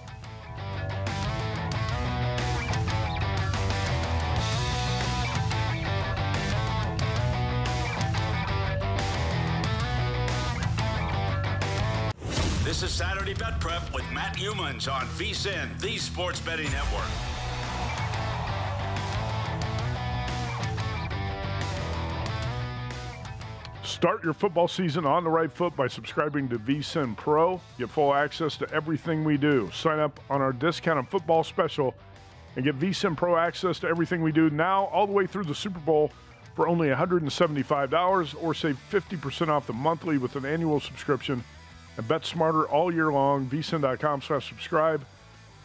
[14.43, 17.05] Youmans on VSIN, the Sports Betting Network.
[23.85, 27.61] Start your football season on the right foot by subscribing to VSIN Pro.
[27.79, 29.71] Get full access to everything we do.
[29.73, 31.95] Sign up on our discounted football special
[32.57, 35.55] and get VSIN Pro access to everything we do now all the way through the
[35.55, 36.11] Super Bowl
[36.57, 41.45] for only $175 or save 50% off the monthly with an annual subscription
[41.97, 43.47] and bet smarter all year long.
[43.47, 45.05] VSIN.com slash subscribe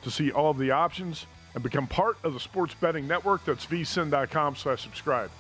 [0.02, 3.46] to see all of the options and become part of the sports betting network.
[3.46, 5.32] That's VSIN.com slash subscribe.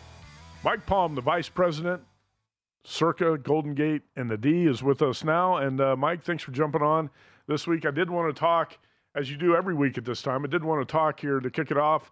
[0.63, 2.01] Mike Palm, the vice president
[2.83, 5.57] Circa, Golden Gate, and the D is with us now.
[5.57, 7.09] And uh, Mike, thanks for jumping on
[7.45, 7.85] this week.
[7.85, 8.77] I did want to talk,
[9.13, 11.49] as you do every week at this time, I did want to talk here to
[11.49, 12.11] kick it off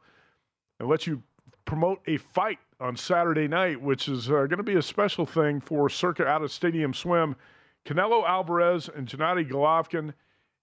[0.79, 1.23] and let you
[1.63, 5.61] promote a fight on Saturday night, which is uh, going to be a special thing
[5.61, 7.37] for Circa out of Stadium Swim.
[7.85, 10.13] Canelo Alvarez and Gennady Golovkin.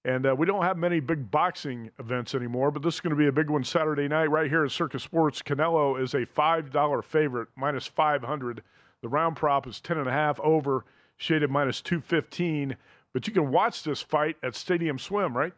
[0.05, 3.17] And uh, we don't have many big boxing events anymore, but this is going to
[3.17, 5.43] be a big one Saturday night right here at Circa Sports.
[5.43, 8.63] Canelo is a $5 favorite, minus 500.
[9.01, 10.85] The round prop is 10.5 over,
[11.19, 12.77] shaded minus 215.
[13.13, 15.53] But you can watch this fight at Stadium Swim, right?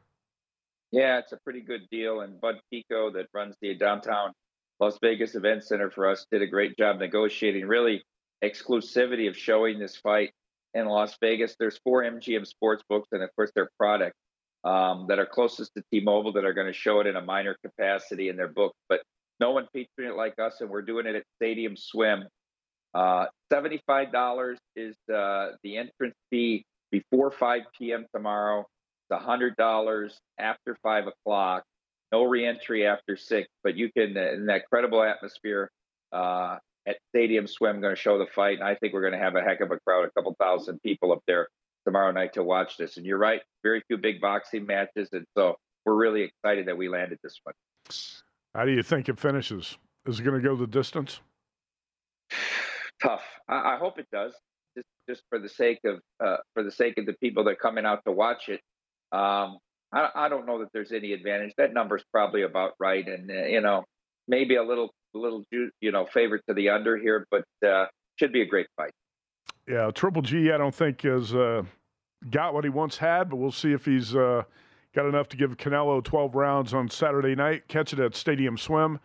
[0.90, 2.20] Yeah, it's a pretty good deal.
[2.20, 4.32] And Bud Pico, that runs the downtown
[4.78, 8.02] Las Vegas Event Center for us, did a great job negotiating really
[8.42, 10.32] exclusivity of showing this fight
[10.74, 11.56] in Las Vegas.
[11.58, 14.14] There's four MGM sports books and, of course, their product
[14.64, 17.56] um, that are closest to T-Mobile that are going to show it in a minor
[17.64, 18.72] capacity in their book.
[18.88, 19.02] But
[19.40, 22.24] no one featuring it like us, and we're doing it at Stadium Swim.
[22.94, 28.06] Uh, Seventy-five dollars is uh, the entrance fee before 5 p.m.
[28.14, 28.64] tomorrow.
[29.10, 31.64] It's hundred dollars after five o'clock.
[32.12, 35.70] No reentry after six, but you can in that credible atmosphere
[36.12, 37.80] uh, at Stadium Swim.
[37.80, 39.70] Going to show the fight, and I think we're going to have a heck of
[39.70, 41.48] a crowd, a couple thousand people up there
[41.84, 42.96] tomorrow night to watch this.
[42.96, 46.88] And you're right, very few big boxing matches, and so we're really excited that we
[46.88, 47.54] landed this one.
[48.54, 49.76] How do you think it finishes?
[50.06, 51.20] Is it going to go the distance?
[53.02, 53.22] Tough.
[53.48, 54.32] I, I, hope it does,
[54.76, 57.56] just just for the sake of uh, for the sake of the people that are
[57.56, 58.60] coming out to watch it.
[59.12, 59.58] Um,
[59.92, 61.52] I, I, don't know that there's any advantage.
[61.58, 63.84] That number's probably about right, and uh, you know
[64.26, 68.42] maybe a little little you know favorite to the under here, but uh, should be
[68.42, 68.92] a great fight.
[69.68, 71.62] Yeah, Triple G, I don't think has uh,
[72.30, 74.42] got what he once had, but we'll see if he's uh,
[74.94, 77.66] got enough to give Canelo 12 rounds on Saturday night.
[77.68, 79.00] Catch it at Stadium Swim,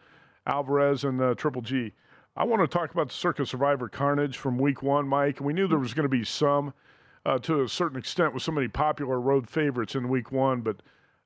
[0.46, 1.94] Alvarez and uh, Triple G.
[2.36, 5.42] I want to talk about the Circa Survivor Carnage from Week One, Mike.
[5.42, 6.74] We knew there was going to be some,
[7.26, 10.82] uh, to a certain extent, with so many popular road favorites in Week One, but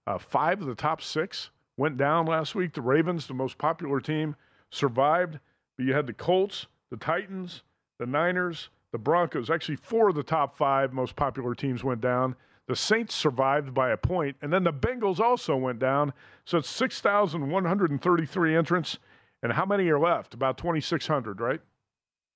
[0.07, 2.73] uh, five of the top six went down last week.
[2.73, 4.35] The Ravens, the most popular team,
[4.73, 5.39] survived,
[5.77, 7.63] but you had the Colts, the Titans,
[7.99, 9.49] the Niners, the Broncos.
[9.49, 12.35] Actually, four of the top five most popular teams went down.
[12.67, 16.13] The Saints survived by a point, and then the Bengals also went down.
[16.45, 18.99] So it's 6,133 entrants.
[19.41, 20.33] And how many are left?
[20.33, 21.59] About 2,600, right?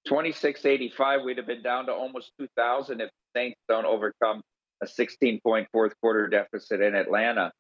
[0.06, 1.21] 2685.
[1.23, 4.41] We'd have been down to almost 2,000 if the Saints don't overcome
[4.84, 7.52] a 16 point fourth quarter deficit in Atlanta.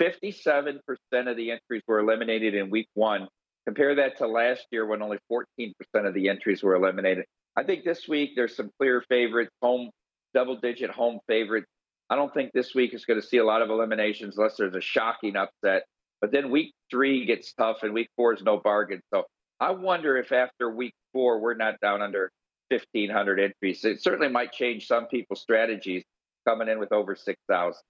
[0.00, 0.78] 57%
[1.12, 3.28] of the entries were eliminated in week one.
[3.66, 7.24] Compare that to last year when only 14% of the entries were eliminated.
[7.56, 9.90] I think this week there's some clear favorites, home
[10.34, 11.66] double digit home favorites.
[12.10, 14.74] I don't think this week is going to see a lot of eliminations unless there's
[14.76, 15.84] a shocking upset.
[16.20, 19.00] But then week three gets tough and week four is no bargain.
[19.12, 19.24] So
[19.58, 22.30] I wonder if after week four we're not down under
[22.68, 23.84] 1,500 entries.
[23.84, 26.04] It certainly might change some people's strategies
[26.46, 27.82] coming in with over 6,000.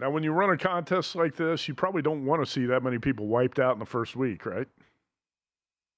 [0.00, 2.82] Now, when you run a contest like this, you probably don't want to see that
[2.82, 4.66] many people wiped out in the first week, right?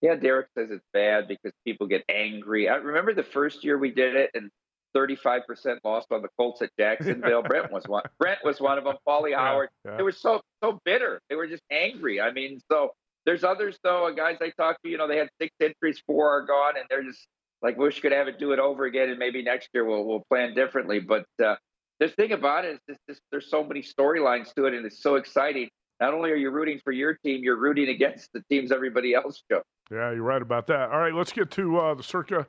[0.01, 2.69] Yeah, Derek says it's bad because people get angry.
[2.69, 4.51] I remember the first year we did it, and
[4.97, 5.45] 35%
[5.85, 7.43] lost on the Colts at Jacksonville.
[7.49, 8.03] Brent was one.
[8.19, 8.97] Brent was one of them.
[9.09, 9.69] Paulie Howard.
[9.85, 9.97] Yeah, yeah.
[9.99, 11.21] They were so so bitter.
[11.31, 12.21] They were just angry.
[12.21, 12.91] I mean, so
[13.25, 14.13] there's others though.
[14.15, 17.05] Guys I talked to, you know, they had six entries, four are gone, and they're
[17.05, 17.25] just
[17.63, 20.25] like, wish could have it do it over again, and maybe next year we'll we'll
[20.29, 20.99] plan differently.
[20.99, 21.55] But uh,
[22.03, 25.03] the thing about it is, this, this, there's so many storylines to it, and it's
[25.03, 25.69] so exciting.
[26.01, 29.43] Not only are you rooting for your team, you're rooting against the teams everybody else
[29.51, 29.63] shows.
[29.91, 30.91] Yeah, you're right about that.
[30.91, 32.47] All right, let's get to uh, the Circa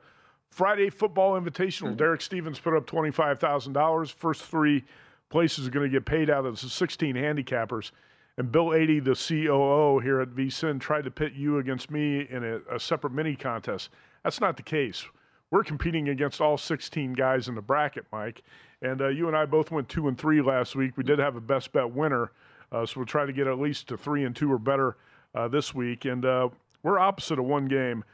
[0.50, 1.88] Friday Football Invitational.
[1.88, 1.96] Mm-hmm.
[1.96, 4.12] Derek Stevens put up $25,000.
[4.12, 4.82] First three
[5.30, 7.92] places are going to get paid out of the 16 handicappers.
[8.36, 12.42] And Bill Adee, the COO here at VSIN, tried to pit you against me in
[12.42, 13.90] a, a separate mini contest.
[14.24, 15.04] That's not the case.
[15.52, 18.42] We're competing against all 16 guys in the bracket, Mike.
[18.84, 20.98] And uh, you and I both went two and three last week.
[20.98, 22.32] We did have a best bet winner,
[22.70, 24.98] uh, so we'll try to get at least to three and two or better
[25.34, 26.04] uh, this week.
[26.04, 26.50] And uh,
[26.82, 28.04] we're opposite of one game,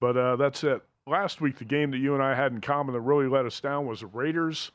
[0.00, 0.82] but uh, that's it.
[1.06, 3.60] Last week, the game that you and I had in common that really let us
[3.60, 4.72] down was the Raiders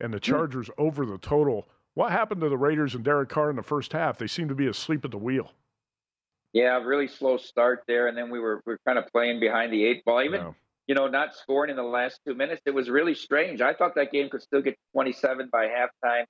[0.00, 0.32] and the hmm.
[0.32, 0.72] Chargers mm.
[0.78, 1.68] over the total.
[1.92, 4.16] What happened to the Raiders and Derek Carr in the first half?
[4.16, 5.52] They seemed to be asleep at the wheel.
[6.54, 9.70] Yeah, really slow start there, and then we were we were kind of playing behind
[9.74, 10.22] the eight ball.
[10.22, 10.54] Even
[10.86, 13.60] you know, not scoring in the last two minutes, it was really strange.
[13.60, 16.24] I thought that game could still get 27 by halftime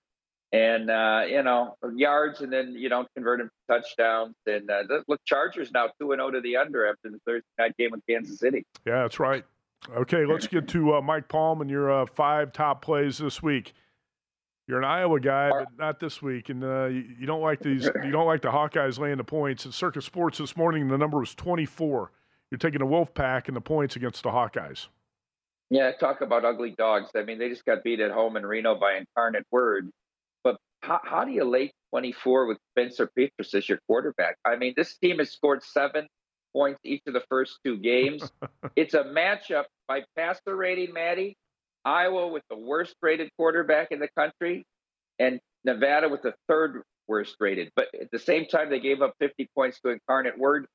[0.53, 4.35] and uh, you know yards, and then you don't convert them to touchdowns.
[4.47, 7.47] And uh, look, Chargers now two and zero oh to the under after the Thursday
[7.59, 8.65] night game with Kansas City.
[8.87, 9.45] Yeah, that's right.
[9.95, 13.75] Okay, let's get to uh, Mike Palm and your uh, five top plays this week.
[14.67, 17.85] You're an Iowa guy, but not this week, and uh, you, you, don't like these.
[17.85, 19.65] You don't like the Hawkeyes laying the points.
[19.65, 22.11] At Circa Sports this morning, the number was 24.
[22.51, 24.87] You're taking the Wolf Pack and the points against the Hawkeyes.
[25.69, 27.11] Yeah, talk about ugly dogs.
[27.17, 29.91] I mean, they just got beat at home in Reno by Incarnate Word.
[30.45, 34.37] But how, how do you lay 24 with Spencer Petras as your quarterback?
[34.45, 36.07] I mean, this team has scored seven
[36.55, 38.31] points each of the first two games.
[38.77, 41.37] it's a matchup by passer rating, Maddie.
[41.85, 44.65] Iowa with the worst rated quarterback in the country,
[45.21, 47.71] and Nevada with the third worst rated.
[47.77, 50.67] But at the same time, they gave up 50 points to Incarnate Word.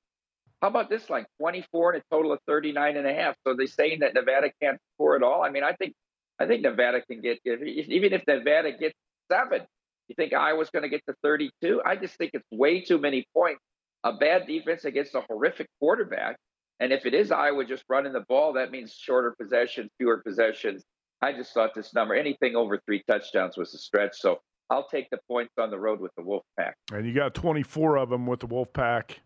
[0.61, 1.25] How about this line?
[1.39, 3.35] 24 and a total of 39 and a half.
[3.45, 5.43] So they're saying that Nevada can't score at all.
[5.43, 5.93] I mean, I think
[6.39, 8.95] I think Nevada can get even if Nevada gets
[9.31, 9.61] seven.
[10.07, 11.81] You think Iowa's going to get to 32?
[11.85, 13.61] I just think it's way too many points.
[14.03, 16.35] A bad defense against a horrific quarterback.
[16.79, 20.83] And if it is Iowa just running the ball, that means shorter possessions, fewer possessions.
[21.21, 24.13] I just thought this number, anything over three touchdowns, was a stretch.
[24.15, 24.39] So
[24.71, 26.73] I'll take the points on the road with the Wolfpack.
[26.91, 29.17] And you got 24 of them with the Wolfpack.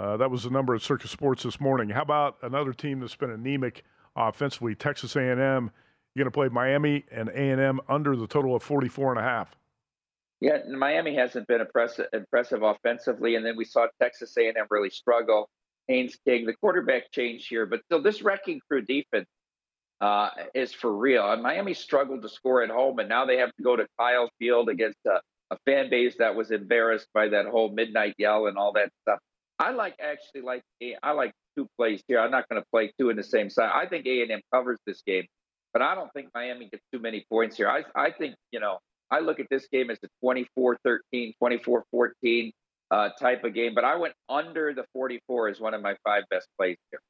[0.00, 1.90] Uh, that was the number at Circa Sports this morning.
[1.90, 3.84] How about another team that's been anemic
[4.16, 4.74] offensively?
[4.74, 5.70] Texas A&M.
[6.14, 9.54] You're going to play Miami and A&M under the total of 44 and a half.
[10.40, 15.50] Yeah, Miami hasn't been impressive, impressive offensively, and then we saw Texas A&M really struggle.
[15.86, 19.26] Haynes King, the quarterback change here, but still, this wrecking crew defense
[20.00, 21.30] uh, is for real.
[21.30, 24.30] And Miami struggled to score at home, and now they have to go to Kyle
[24.38, 25.20] Field against a,
[25.50, 29.18] a fan base that was embarrassed by that whole midnight yell and all that stuff.
[29.60, 30.62] I like actually like
[31.02, 32.18] I like two plays here.
[32.18, 33.70] I'm not going to play two in the same side.
[33.72, 35.26] I think A and M covers this game,
[35.74, 37.68] but I don't think Miami gets too many points here.
[37.68, 38.78] I I think you know
[39.10, 42.52] I look at this game as a 24-13, 24-14
[42.90, 46.22] uh, type of game, but I went under the 44 as one of my five
[46.30, 47.00] best plays here.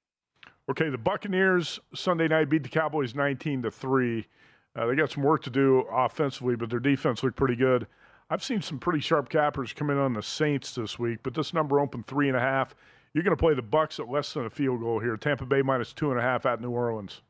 [0.69, 4.27] Okay, the Buccaneers Sunday night beat the Cowboys 19 to three.
[4.75, 7.87] Uh, they got some work to do offensively, but their defense looked pretty good.
[8.33, 11.53] I've seen some pretty sharp cappers come in on the Saints this week, but this
[11.53, 12.77] number opened three and a half.
[13.13, 15.17] You're going to play the Bucks at less than a field goal here.
[15.17, 17.23] Tampa Bay minus two and a half at New Orleans.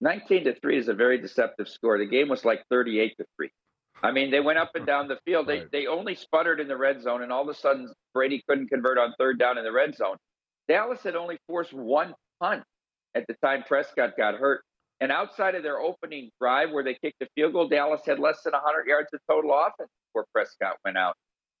[0.00, 1.98] 19 to three is a very deceptive score.
[1.98, 3.50] The game was like 38 to three.
[4.02, 5.46] I mean, they went up and down the field.
[5.46, 5.72] They right.
[5.72, 8.96] they only sputtered in the red zone, and all of a sudden Brady couldn't convert
[8.96, 10.16] on third down in the red zone.
[10.68, 12.62] Dallas had only forced one punt
[13.14, 14.62] at the time Prescott got hurt.
[15.00, 18.42] And outside of their opening drive where they kicked a field goal, Dallas had less
[18.42, 21.14] than 100 yards of total offense before Prescott went out.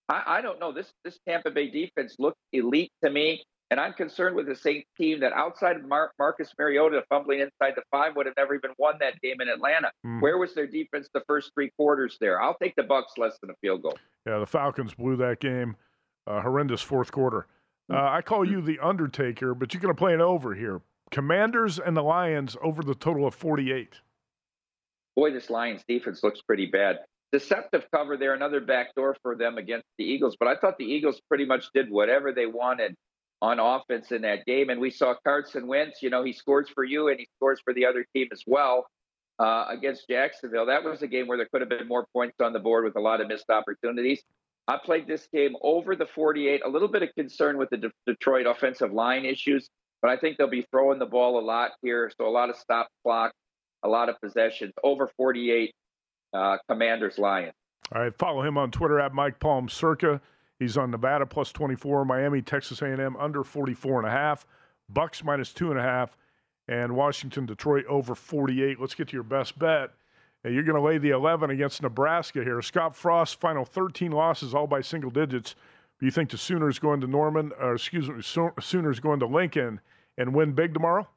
[0.08, 0.72] I, I don't know.
[0.72, 4.82] This this Tampa Bay defense looked elite to me, and I'm concerned with the same
[4.96, 8.70] team that outside of Mar- Marcus Mariota fumbling inside the five would have never even
[8.78, 9.90] won that game in Atlanta.
[10.04, 10.22] Mm.
[10.22, 12.40] Where was their defense the first three quarters there?
[12.40, 13.98] I'll take the Bucks less than a field goal.
[14.26, 15.76] Yeah, the Falcons blew that game.
[16.26, 17.46] Uh, horrendous fourth quarter.
[17.90, 20.82] Uh, I call you the Undertaker, but you're going to play an over here.
[21.10, 23.94] Commanders and the Lions over the total of 48.
[25.16, 26.98] Boy, this Lions defense looks pretty bad.
[27.32, 30.36] Deceptive cover there, another backdoor for them against the Eagles.
[30.38, 32.94] But I thought the Eagles pretty much did whatever they wanted
[33.40, 34.70] on offense in that game.
[34.70, 37.72] And we saw Carson Wentz, you know, he scores for you and he scores for
[37.72, 38.86] the other team as well
[39.38, 40.66] uh, against Jacksonville.
[40.66, 42.96] That was a game where there could have been more points on the board with
[42.96, 44.22] a lot of missed opportunities.
[44.66, 46.62] I played this game over the 48.
[46.64, 49.68] A little bit of concern with the De- Detroit offensive line issues,
[50.02, 52.10] but I think they'll be throwing the ball a lot here.
[52.16, 53.32] So a lot of stop clock,
[53.82, 54.72] a lot of possessions.
[54.82, 55.72] Over 48,
[56.32, 57.54] uh, Commanders Lions.
[57.94, 60.20] All right, follow him on Twitter at Mike Palm Circa.
[60.58, 64.44] He's on Nevada plus 24, Miami, Texas A&M under 44 and a half,
[64.90, 66.16] Bucks minus two and a half,
[66.66, 68.80] and Washington, Detroit over 48.
[68.80, 69.90] Let's get to your best bet.
[70.44, 72.62] You're going to lay the 11 against Nebraska here.
[72.62, 75.54] Scott Frost, final 13 losses, all by single digits.
[76.00, 79.80] Do you think the Sooners going to Norman, or excuse me, Sooners going to Lincoln
[80.16, 81.08] and win big tomorrow?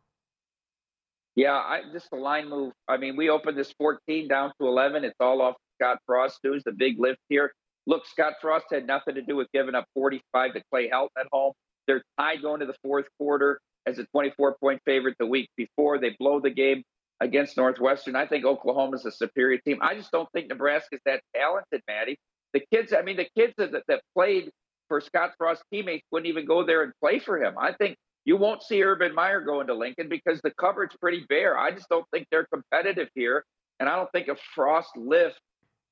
[1.35, 2.73] Yeah, I, just the line move.
[2.87, 5.05] I mean, we opened this 14 down to 11.
[5.05, 7.53] It's all off Scott Frost news, the big lift here.
[7.87, 11.27] Look, Scott Frost had nothing to do with giving up 45 to Clay Helton at
[11.31, 11.53] home.
[11.87, 15.99] They're tied going to the fourth quarter as a 24 point favorite the week before.
[15.99, 16.83] They blow the game
[17.19, 18.15] against Northwestern.
[18.15, 19.79] I think Oklahoma's a superior team.
[19.81, 22.17] I just don't think Nebraska's that talented, Maddie.
[22.53, 24.51] The kids, I mean, the kids that, that played
[24.91, 27.55] for Scott Frost teammates wouldn't even go there and play for him.
[27.57, 31.57] I think you won't see Urban Meyer going to Lincoln because the cupboard's pretty bare.
[31.57, 33.45] I just don't think they're competitive here.
[33.79, 35.39] And I don't think a Frost lift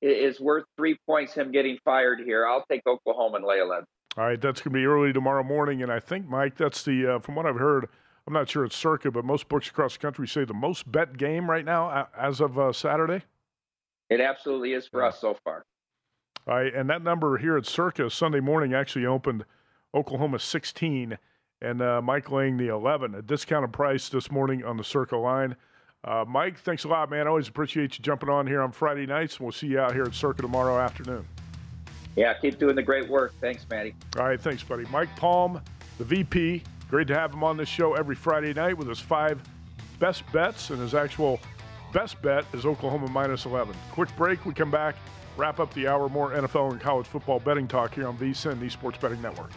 [0.02, 2.46] is worth three points him getting fired here.
[2.46, 3.86] I'll take Oklahoma and lay 11.
[4.18, 5.82] All right, that's going to be early tomorrow morning.
[5.82, 7.88] And I think, Mike, that's the, uh, from what I've heard,
[8.28, 11.18] I'm not sure it's circa, but most books across the country say the most bet
[11.18, 13.24] game right now as of uh, Saturday.
[14.10, 15.64] It absolutely is for us so far.
[16.50, 19.46] All right, and that number here at Circa Sunday morning actually opened
[19.94, 21.20] Oklahoma 16
[21.62, 25.56] and uh, Mike laying the 11, a discounted price this morning on the Circa line.
[26.04, 27.28] Uh, Mike, thanks a lot, man.
[27.28, 29.40] Always appreciate you jumping on here on Friday nights.
[29.40, 31.24] We'll see you out here at Circa tomorrow afternoon.
[32.16, 33.34] Yeah, keep doing the great work.
[33.40, 33.94] Thanks, Matty.
[34.18, 34.86] All right, thanks, buddy.
[34.90, 35.62] Mike Palm,
[36.00, 39.40] the VP Great to have him on this show every Friday night with his five
[40.00, 41.40] best bets, and his actual
[41.94, 43.76] best bet is Oklahoma minus 11.
[43.92, 44.44] Quick break.
[44.44, 44.96] We come back,
[45.40, 46.10] wrap up the hour.
[46.10, 49.52] More NFL and college football betting talk here on VSIN, the Sports Betting Network.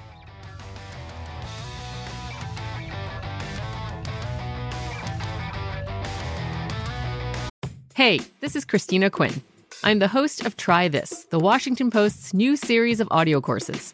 [7.94, 9.42] Hey, this is Christina Quinn.
[9.84, 13.92] I'm the host of Try This, the Washington Post's new series of audio courses.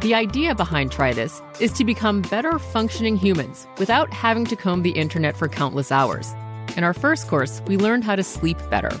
[0.00, 4.82] The idea behind Try This is to become better functioning humans without having to comb
[4.82, 6.34] the internet for countless hours.
[6.76, 9.00] In our first course, we learned how to sleep better.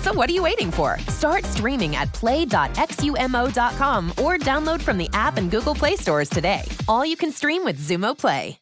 [0.01, 0.97] So what are you waiting for?
[1.09, 6.63] Start streaming at play.xumo.com or download from the app and Google Play stores today.
[6.87, 8.57] All you can stream with Xumo Play.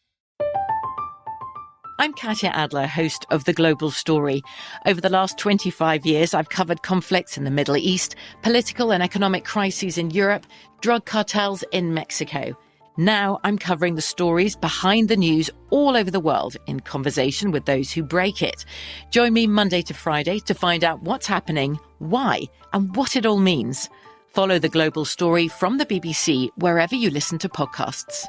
[2.02, 4.42] I'm Katya Adler, host of The Global Story.
[4.86, 9.44] Over the last 25 years, I've covered conflicts in the Middle East, political and economic
[9.44, 10.46] crises in Europe,
[10.80, 12.58] drug cartels in Mexico.
[13.00, 17.64] Now I'm covering the stories behind the news all over the world in conversation with
[17.64, 18.66] those who break it.
[19.10, 22.42] Join me Monday to Friday to find out what's happening, why,
[22.74, 23.90] and what it all means.
[24.28, 28.26] Follow the global story from the BBC wherever you listen to podcasts.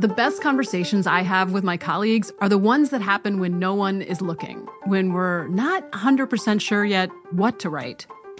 [0.00, 3.74] The best conversations I have with my colleagues are the ones that happen when no
[3.74, 8.08] one is looking, when we're not 100% sure yet what to write.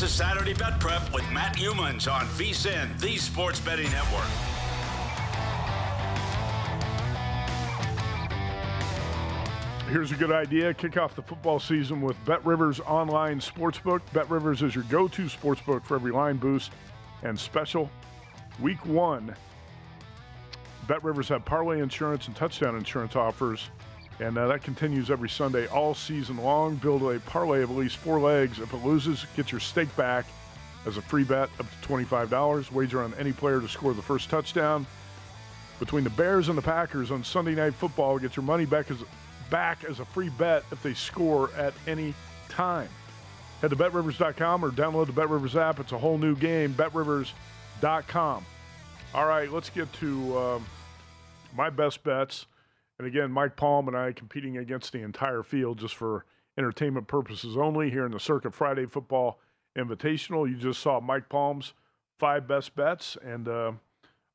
[0.00, 4.24] This is Saturday Bet Prep with Matt Youmans on VSIN, the Sports Betting Network.
[9.90, 10.72] Here's a good idea.
[10.72, 14.00] Kick off the football season with Bet Rivers Online Sportsbook.
[14.14, 16.72] Bet Rivers is your go to sportsbook for every line boost
[17.22, 17.90] and special.
[18.58, 19.36] Week one,
[20.88, 23.68] Bet Rivers have parlay insurance and touchdown insurance offers
[24.20, 26.76] And uh, that continues every Sunday all season long.
[26.76, 28.58] Build a parlay of at least four legs.
[28.58, 30.26] If it loses, get your stake back
[30.86, 32.70] as a free bet up to $25.
[32.70, 34.86] Wager on any player to score the first touchdown.
[35.78, 38.98] Between the Bears and the Packers on Sunday Night Football, get your money back as,
[39.48, 42.12] back as a free bet if they score at any
[42.50, 42.90] time.
[43.62, 45.80] Head to betrivers.com or download the BetRivers app.
[45.80, 48.44] It's a whole new game, betrivers.com.
[49.14, 50.66] All right, let's get to um,
[51.56, 52.44] my best bets.
[53.00, 56.26] And again, Mike Palm and I competing against the entire field just for
[56.58, 59.40] entertainment purposes only here in the Circa Friday Football
[59.74, 60.46] Invitational.
[60.46, 61.72] You just saw Mike Palm's
[62.18, 63.72] five best bets, and uh,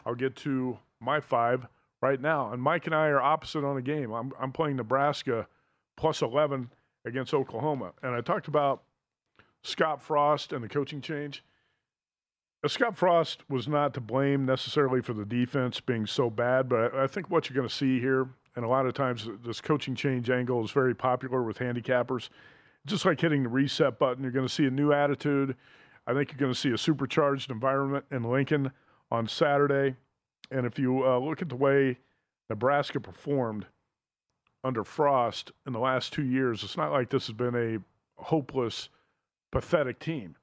[0.04, 1.68] I'll get to my five
[2.02, 2.52] right now.
[2.52, 4.12] And Mike and I are opposite on a game.
[4.12, 5.46] I'm, I'm playing Nebraska
[5.96, 6.72] plus 11
[7.06, 7.92] against Oklahoma.
[8.02, 8.82] And I talked about
[9.62, 11.44] Scott Frost and the coaching change.
[12.66, 17.06] Scott Frost was not to blame necessarily for the defense being so bad, but I
[17.06, 20.30] think what you're going to see here and a lot of times, this coaching change
[20.30, 22.30] angle is very popular with handicappers.
[22.86, 25.56] Just like hitting the reset button, you're going to see a new attitude.
[26.08, 28.72] I think you're going to see a supercharged environment in Lincoln
[29.12, 29.96] on Saturday.
[30.52, 31.98] And if you uh, look at the way
[32.50, 33.66] Nebraska performed
[34.64, 37.80] under Frost in the last two years, it's not like this has been a
[38.22, 38.90] hopeless,
[39.52, 40.36] pathetic team.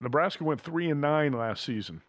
[0.00, 2.02] Nebraska went three and nine last season.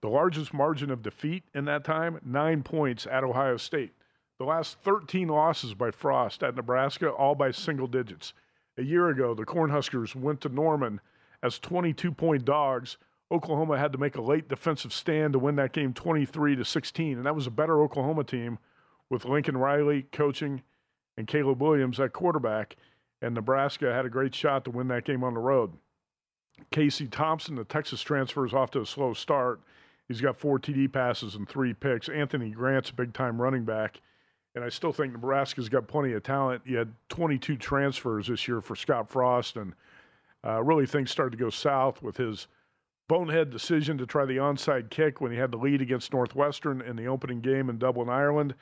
[0.00, 3.92] The largest margin of defeat in that time, nine points at Ohio State.
[4.38, 8.32] The last 13 losses by Frost at Nebraska, all by single digits.
[8.76, 11.00] A year ago, the Cornhuskers went to Norman
[11.42, 12.96] as 22 point dogs.
[13.32, 17.16] Oklahoma had to make a late defensive stand to win that game 23 to 16,
[17.16, 18.58] and that was a better Oklahoma team
[19.10, 20.62] with Lincoln Riley coaching
[21.16, 22.76] and Caleb Williams at quarterback.
[23.20, 25.72] And Nebraska had a great shot to win that game on the road.
[26.70, 29.60] Casey Thompson, the Texas transfer, is off to a slow start.
[30.08, 32.08] He's got four TD passes and three picks.
[32.08, 34.00] Anthony Grant's a big time running back.
[34.54, 36.62] And I still think Nebraska's got plenty of talent.
[36.64, 39.74] He had 22 transfers this year for Scott Frost, and
[40.44, 42.48] uh, really things started to go south with his
[43.08, 46.96] bonehead decision to try the onside kick when he had the lead against Northwestern in
[46.96, 48.54] the opening game in Dublin, Ireland.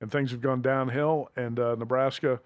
[0.00, 2.40] And things have gone downhill, and uh, Nebraska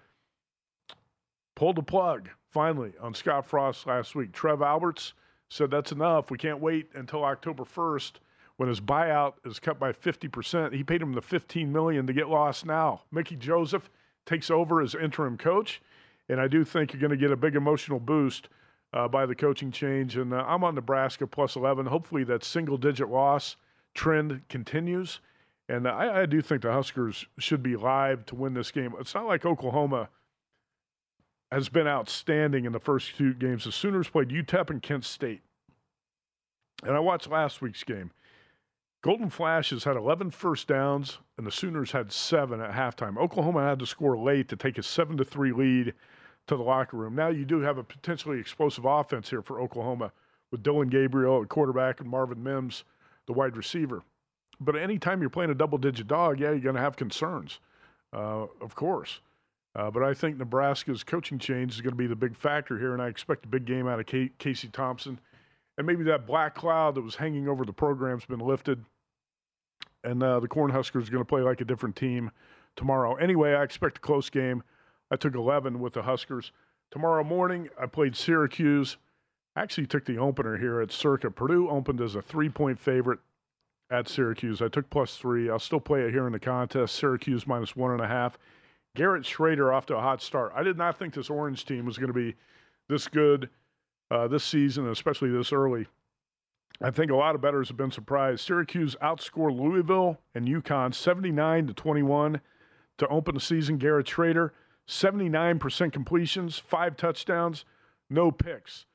[1.55, 4.31] pulled the plug finally on Scott Frost last week.
[4.31, 5.13] Trev Alberts
[5.49, 6.29] said that's enough.
[6.29, 8.13] We can't wait until October 1st
[8.57, 10.73] when his buyout is cut by 50%.
[10.73, 13.03] He paid him the 15 million to get lost now.
[13.11, 13.89] Mickey Joseph
[14.25, 15.81] takes over as interim coach,
[16.27, 18.49] and I do think you're going to get a big emotional boost
[18.93, 20.17] uh, by the coaching change.
[20.17, 21.85] And uh, I'm on Nebraska plus 11.
[21.85, 23.55] Hopefully that single digit loss
[23.93, 25.21] trend continues.
[25.69, 28.93] And I, I do think the Huskers should be live to win this game.
[28.99, 30.09] It's not like Oklahoma
[31.51, 33.65] has been outstanding in the first two games.
[33.65, 35.41] The Sooners played UTEP and Kent State.
[36.83, 38.11] And I watched last week's game.
[39.01, 43.17] Golden Flashes had 11 first downs, and the Sooners had seven at halftime.
[43.17, 45.93] Oklahoma had to score late to take a 7 to 3 lead
[46.47, 47.15] to the locker room.
[47.15, 50.11] Now you do have a potentially explosive offense here for Oklahoma
[50.51, 52.85] with Dillon Gabriel at quarterback and Marvin Mims,
[53.27, 54.01] the wide receiver.
[54.59, 57.59] But anytime you're playing a double digit dog, yeah, you're going to have concerns,
[58.13, 59.19] uh, of course.
[59.75, 62.93] Uh, but I think Nebraska's coaching change is going to be the big factor here,
[62.93, 65.19] and I expect a big game out of K- Casey Thompson
[65.77, 68.83] and maybe that black cloud that was hanging over the program's been lifted,
[70.03, 72.31] and uh, the Cornhuskers are going to play like a different team
[72.75, 73.15] tomorrow.
[73.15, 74.63] Anyway, I expect a close game.
[75.11, 76.51] I took 11 with the Huskers.
[76.91, 78.97] Tomorrow morning, I played Syracuse.
[79.55, 81.31] Actually took the opener here at Circa.
[81.31, 83.19] Purdue opened as a three point favorite
[83.89, 84.61] at Syracuse.
[84.61, 85.49] I took plus three.
[85.49, 86.95] I'll still play it here in the contest.
[86.95, 88.37] Syracuse minus one and a half.
[88.95, 90.51] Garrett Shrader off to a hot start.
[90.55, 92.35] I did not think this Orange team was going to be
[92.89, 93.49] this good
[94.11, 95.87] uh, this season, especially this early.
[96.81, 98.41] I think a lot of bettors have been surprised.
[98.45, 102.41] Syracuse outscored Louisville and UConn 79 to 21
[102.99, 103.77] to open the season.
[103.77, 104.51] Garrett Shrader,
[104.87, 107.65] 79% completions, five touchdowns,
[108.09, 108.85] no picks.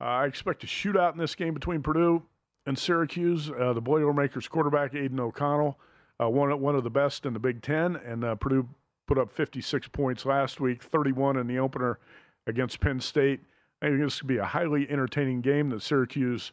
[0.00, 2.22] Uh, I expect a shootout in this game between Purdue
[2.66, 3.50] and Syracuse.
[3.50, 5.78] Uh, the Boilermakers quarterback, Aidan O'Connell,
[6.20, 8.68] uh, one, one of the best in the Big Ten, and uh, Purdue
[9.06, 11.98] put up 56 points last week, 31 in the opener
[12.46, 13.40] against Penn State.
[13.82, 16.52] I think this could be a highly entertaining game that Syracuse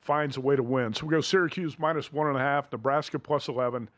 [0.00, 0.92] finds a way to win.
[0.92, 3.88] So we go Syracuse minus one and a half, Nebraska plus 11.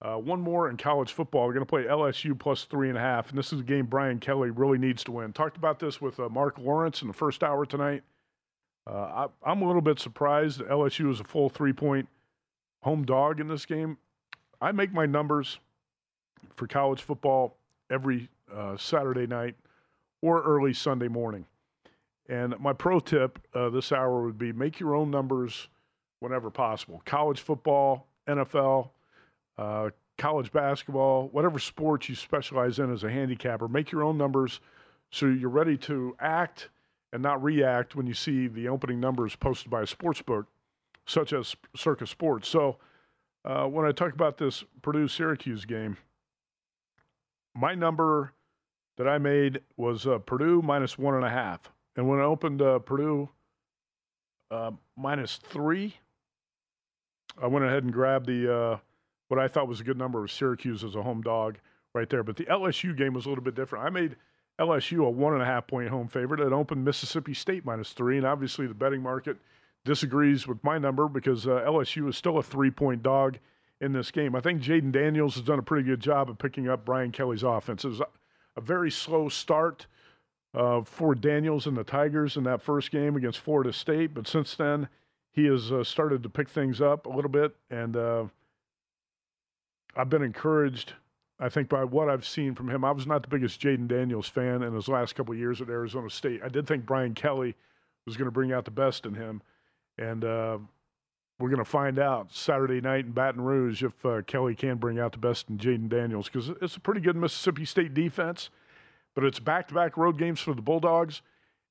[0.00, 1.46] Uh, one more in college football.
[1.46, 3.28] We're going to play LSU plus three and a half.
[3.28, 5.32] And this is a game Brian Kelly really needs to win.
[5.32, 8.02] Talked about this with uh, Mark Lawrence in the first hour tonight.
[8.84, 12.08] Uh, I, am a little bit surprised that LSU is a full three point
[12.82, 13.96] home dog in this game.
[14.60, 15.60] I make my numbers
[16.56, 17.56] for college football
[17.88, 19.54] every uh, Saturday night
[20.20, 21.46] or early Sunday morning.
[22.28, 25.68] And my pro tip uh, this hour would be make your own numbers
[26.20, 27.02] whenever possible.
[27.04, 28.90] College football, NFL,
[29.58, 34.60] uh, college basketball, whatever sport you specialize in as a handicapper, make your own numbers
[35.10, 36.68] so you're ready to act
[37.12, 40.46] and not react when you see the opening numbers posted by a sports book,
[41.06, 42.48] such as Circa Sports.
[42.48, 42.78] So
[43.44, 45.96] uh, when I talk about this Purdue Syracuse game,
[47.54, 48.32] my number
[48.96, 51.71] that I made was uh, Purdue minus one and a half.
[51.96, 53.28] And when I opened uh, Purdue
[54.50, 55.96] uh, minus three,
[57.40, 58.78] I went ahead and grabbed the uh,
[59.28, 61.58] what I thought was a good number of Syracuse as a home dog
[61.94, 62.22] right there.
[62.22, 63.84] But the LSU game was a little bit different.
[63.84, 64.16] I made
[64.60, 66.40] LSU a one and a half point home favorite.
[66.40, 69.36] It opened Mississippi State minus three, and obviously the betting market
[69.84, 73.38] disagrees with my number because uh, LSU is still a three point dog
[73.80, 74.36] in this game.
[74.36, 77.42] I think Jayden Daniels has done a pretty good job of picking up Brian Kelly's
[77.42, 77.84] offense.
[77.84, 78.00] It was
[78.56, 79.86] a very slow start
[80.54, 84.54] uh, for Daniels and the Tigers in that first game against Florida State, but since
[84.54, 84.88] then
[85.32, 88.24] he has uh, started to pick things up a little bit, and uh,
[89.96, 90.92] I've been encouraged.
[91.40, 94.28] I think by what I've seen from him, I was not the biggest Jayden Daniels
[94.28, 96.40] fan in his last couple years at Arizona State.
[96.44, 97.54] I did think Brian Kelly
[98.06, 99.42] was going to bring out the best in him,
[99.96, 100.58] and uh,
[101.38, 104.98] we're going to find out Saturday night in Baton Rouge if uh, Kelly can bring
[105.00, 108.50] out the best in Jayden Daniels because it's a pretty good Mississippi State defense,
[109.14, 111.22] but it's back-to-back road games for the Bulldogs.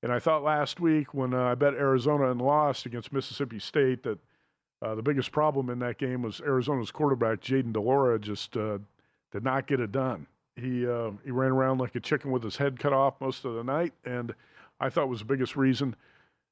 [0.03, 4.03] And I thought last week when uh, I bet Arizona and lost against Mississippi State
[4.03, 4.17] that
[4.81, 8.79] uh, the biggest problem in that game was Arizona's quarterback Jayden de Laura, just uh,
[9.31, 10.25] did not get it done.
[10.55, 13.53] He uh, he ran around like a chicken with his head cut off most of
[13.53, 14.33] the night, and
[14.79, 15.95] I thought was the biggest reason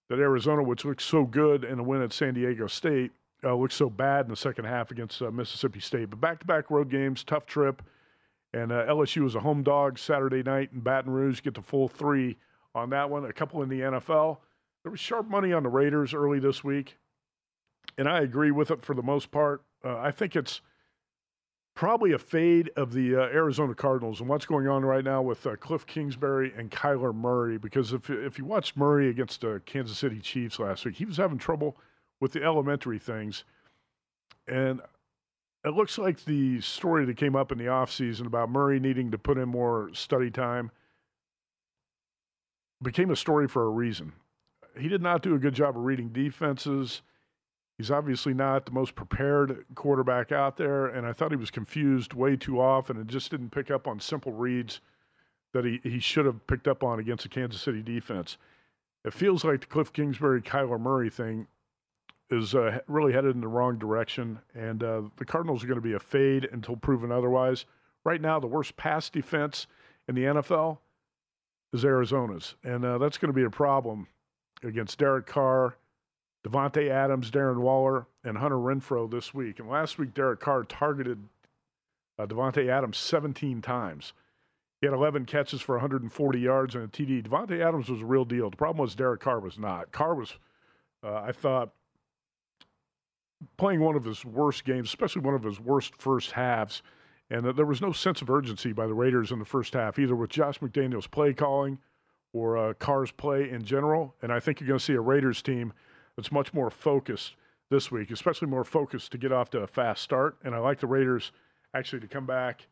[0.09, 3.11] that Arizona, which looked so good in a win at San Diego State,
[3.43, 6.09] uh, looked so bad in the second half against uh, Mississippi State.
[6.09, 7.81] But back-to-back road games, tough trip,
[8.53, 11.41] and uh, LSU was a home dog Saturday night in Baton Rouge.
[11.41, 12.37] Get the full three
[12.73, 13.25] on that one.
[13.25, 14.37] A couple in the NFL.
[14.83, 16.97] There was sharp money on the Raiders early this week
[17.97, 19.61] and I agree with it for the most part.
[19.83, 20.61] Uh, I think it's
[21.75, 25.45] probably a fade of the uh, Arizona Cardinals and what's going on right now with
[25.45, 27.57] uh, Cliff Kingsbury and Kyler Murray.
[27.57, 31.17] Because if if you watched Murray against the Kansas City Chiefs last week, he was
[31.17, 31.77] having trouble
[32.19, 33.43] with the elementary things,
[34.47, 34.81] and
[35.65, 39.17] it looks like the story that came up in the offseason about Murray needing to
[39.17, 40.71] put in more study time
[42.81, 44.13] became a story for a reason.
[44.77, 47.01] He did not do a good job of reading defenses.
[47.77, 52.13] He's obviously not the most prepared quarterback out there, and I thought he was confused
[52.13, 54.79] way too often and just didn't pick up on simple reads
[55.53, 58.37] that he, he should have picked up on against the Kansas City defense.
[59.03, 61.47] It feels like the Cliff Kingsbury Kyler Murray thing
[62.31, 65.81] is uh, really headed in the wrong direction, and uh, the Cardinals are going to
[65.81, 67.65] be a fade until proven otherwise.
[68.03, 69.67] Right now, the worst pass defense
[70.07, 70.77] in the NFL
[71.73, 74.07] is Arizona's, and uh, that's going to be a problem
[74.63, 75.75] against Derek Carr
[76.47, 79.59] Davante Adams, Darren Waller, and Hunter Renfrow this week.
[79.59, 81.27] And last week, Derek Carr targeted
[82.17, 84.13] uh, Davante Adams 17 times.
[84.79, 87.27] He had 11 catches for 140 yards and a TD.
[87.27, 88.49] Davante Adams was a real deal.
[88.49, 89.91] The problem was Derek Carr was not.
[89.91, 90.37] Carr was,
[91.03, 91.73] uh, I thought,
[93.57, 96.81] playing one of his worst games, especially one of his worst first halves.
[97.29, 100.15] And there was no sense of urgency by the Raiders in the first half, either
[100.15, 101.77] with Josh McDaniels' play calling
[102.33, 104.15] or uh, Carr's play in general.
[104.21, 105.73] And I think you're going to see a Raiders team–
[106.19, 107.35] that's much more focused
[107.69, 110.37] this week, especially more focused to get off to a fast start.
[110.43, 111.31] And I like the Raiders
[111.73, 112.67] actually to come back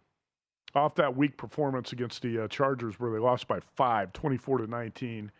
[0.76, 4.68] off that weak performance against the uh, Chargers where they lost by five, 24 to
[4.68, 5.32] 19.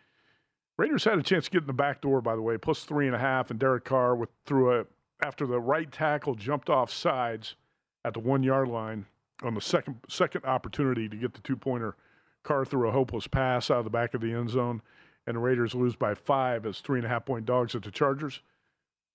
[0.78, 3.06] Raiders had a chance to get in the back door, by the way, plus three
[3.06, 4.86] and a half, and Derek Carr with through a
[5.22, 7.56] after the right tackle jumped off sides
[8.04, 9.06] at the one yard line
[9.42, 11.96] on the second second opportunity to get the two pointer.
[12.42, 14.82] Carr threw a hopeless pass out of the back of the end zone
[15.26, 17.90] and the Raiders lose by five as three and a half point dogs at the
[17.90, 18.40] Chargers.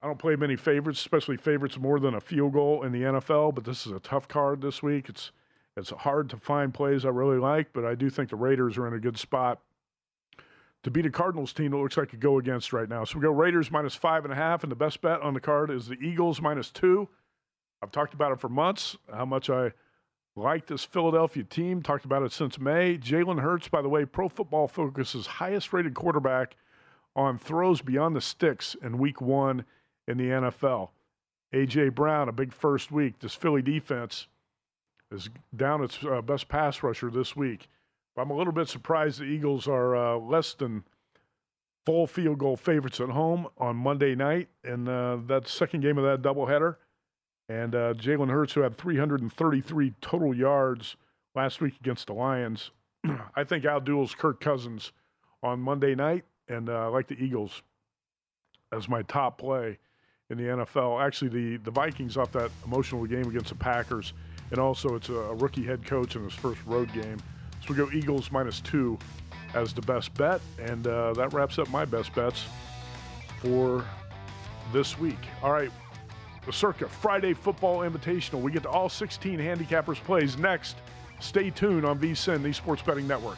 [0.01, 3.55] I don't play many favorites, especially favorites more than a field goal in the NFL,
[3.55, 5.09] but this is a tough card this week.
[5.09, 5.31] It's
[5.75, 8.87] it's hard to find plays I really like, but I do think the Raiders are
[8.87, 9.59] in a good spot
[10.83, 13.03] to beat a Cardinals team that looks like a go against right now.
[13.05, 15.39] So we go Raiders minus five and a half, and the best bet on the
[15.39, 17.07] card is the Eagles minus two.
[17.81, 19.73] I've talked about it for months, how much I
[20.35, 21.81] like this Philadelphia team.
[21.81, 22.97] Talked about it since May.
[22.97, 26.55] Jalen Hurts, by the way, Pro Football Focus's highest rated quarterback
[27.15, 29.65] on throws beyond the sticks in week one
[30.07, 30.89] in the NFL.
[31.53, 31.89] A.J.
[31.89, 33.19] Brown, a big first week.
[33.19, 34.27] This Philly defense
[35.11, 37.69] is down its uh, best pass rusher this week.
[38.17, 40.83] I'm a little bit surprised the Eagles are uh, less than
[41.85, 46.03] full field goal favorites at home on Monday night in uh, that second game of
[46.03, 46.77] that doubleheader.
[47.49, 50.95] And uh, Jalen Hurts, who had 333 total yards
[51.35, 52.71] last week against the Lions,
[53.35, 54.91] I think outduels Kirk Cousins
[55.41, 57.63] on Monday night, and uh, I like the Eagles
[58.71, 59.77] as my top play
[60.29, 61.03] in the NFL.
[61.05, 64.13] Actually, the, the Vikings off that emotional game against the Packers
[64.53, 67.17] and also it's a rookie head coach in his first road game.
[67.65, 68.99] So we go Eagles minus two
[69.53, 72.45] as the best bet, and uh, that wraps up my best bets
[73.39, 73.85] for
[74.73, 75.19] this week.
[75.41, 75.71] All right,
[76.45, 78.41] the Circa Friday Football Invitational.
[78.41, 80.75] We get to all 16 handicappers plays next.
[81.21, 83.37] Stay tuned on VSIN, the Sports Betting Network.